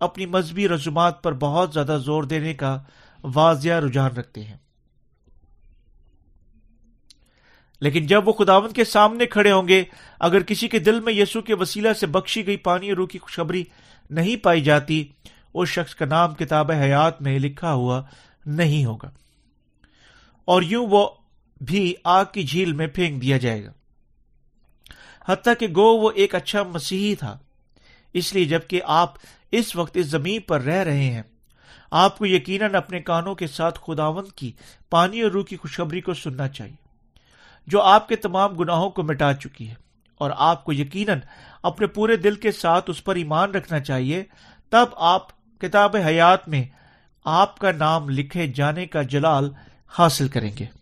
اپنی 0.00 0.26
مذہبی 0.26 0.68
رسومات 0.68 1.22
پر 1.22 1.32
بہت 1.32 1.72
زیادہ 1.72 1.98
زور 2.04 2.22
دینے 2.22 2.54
کا 2.54 2.82
واضح 3.24 3.70
رجحان 3.70 4.10
رکھتے 4.10 4.44
ہیں۔ 4.44 4.56
لیکن 7.80 8.06
جب 8.06 8.28
وہ 8.28 8.32
خداون 8.32 8.72
کے 8.72 8.84
سامنے 8.84 9.26
کھڑے 9.26 9.52
ہوں 9.52 9.68
گے، 9.68 9.84
اگر 10.20 10.42
کسی 10.42 10.68
کے 10.68 10.78
دل 10.78 11.00
میں 11.00 11.12
یسو 11.12 11.40
کے 11.40 11.54
وسیلہ 11.54 11.92
سے 11.92 12.06
بخشی 12.06 12.46
گئی 12.46 12.56
پانی 12.56 12.88
اور 12.88 12.96
روح 12.96 13.06
کی 13.06 13.18
خوشخبری 13.18 13.64
نہیں 14.10 14.36
پائی 14.36 14.60
جاتی 14.60 15.04
اس 15.54 15.68
شخص 15.68 15.94
کا 15.94 16.04
نام 16.04 16.34
کتاب 16.34 16.70
حیات 16.70 17.22
میں 17.22 17.38
لکھا 17.38 17.72
ہوا 17.72 18.02
نہیں 18.46 18.84
ہوگا۔ 18.84 19.10
اور 20.44 20.62
یوں 20.62 20.86
وہ 20.86 21.08
بھی 21.60 21.94
آگ 22.04 22.24
کی 22.32 22.42
جھیل 22.42 22.72
میں 22.72 22.86
پھینک 22.86 23.22
دیا 23.22 23.36
جائے 23.36 23.64
گا۔ 23.64 23.72
حتیٰ 25.28 25.52
کہ 25.60 25.66
گو 25.68 25.96
وہ 25.98 26.10
ایک 26.14 26.34
اچھا 26.34 26.62
مسیحی 26.62 27.14
تھا، 27.14 27.38
اس 28.12 28.34
لیے 28.34 28.44
جبکہ 28.44 28.80
آپ 28.84 29.14
اس 29.52 29.76
وقت 29.76 29.96
اس 29.96 30.06
زمین 30.06 30.40
پر 30.40 30.60
رہ 30.60 30.82
رہے 30.82 31.04
ہیں، 31.04 31.22
آپ 31.90 32.18
کو 32.18 32.26
یقیناً 32.26 32.74
اپنے 32.74 33.00
کانوں 33.00 33.34
کے 33.34 33.46
ساتھ 33.46 33.78
خداون 33.86 34.24
کی، 34.36 34.52
پانی 34.90 35.20
اور 35.20 35.30
روح 35.30 35.44
کی 35.44 35.56
خوشخبری 35.56 36.00
کو 36.00 36.14
سننا 36.14 36.48
چاہیے، 36.48 36.76
جو 37.66 37.82
آپ 37.82 38.08
کے 38.08 38.16
تمام 38.16 38.54
گناہوں 38.54 38.90
کو 38.90 39.02
مٹا 39.02 39.32
چکی 39.32 39.68
ہے۔ 39.68 39.74
اور 40.18 40.30
آپ 40.36 40.64
کو 40.64 40.72
یقیناً 40.72 41.18
اپنے 41.62 41.86
پورے 41.86 42.16
دل 42.16 42.34
کے 42.34 42.52
ساتھ 42.52 42.90
اس 42.90 43.04
پر 43.04 43.14
ایمان 43.14 43.50
رکھنا 43.50 43.80
چاہیے، 43.80 44.24
تب 44.70 44.86
آپ 44.96 45.58
کتاب 45.60 45.96
حیات 45.96 46.48
میں 46.48 46.64
آپ 47.24 47.58
کا 47.58 47.72
نام 47.72 48.08
لکھے 48.08 48.46
جانے 48.46 48.86
کا 48.86 49.02
جلال 49.02 49.50
حاصل 49.98 50.28
کریں 50.28 50.50
گے۔ 50.60 50.81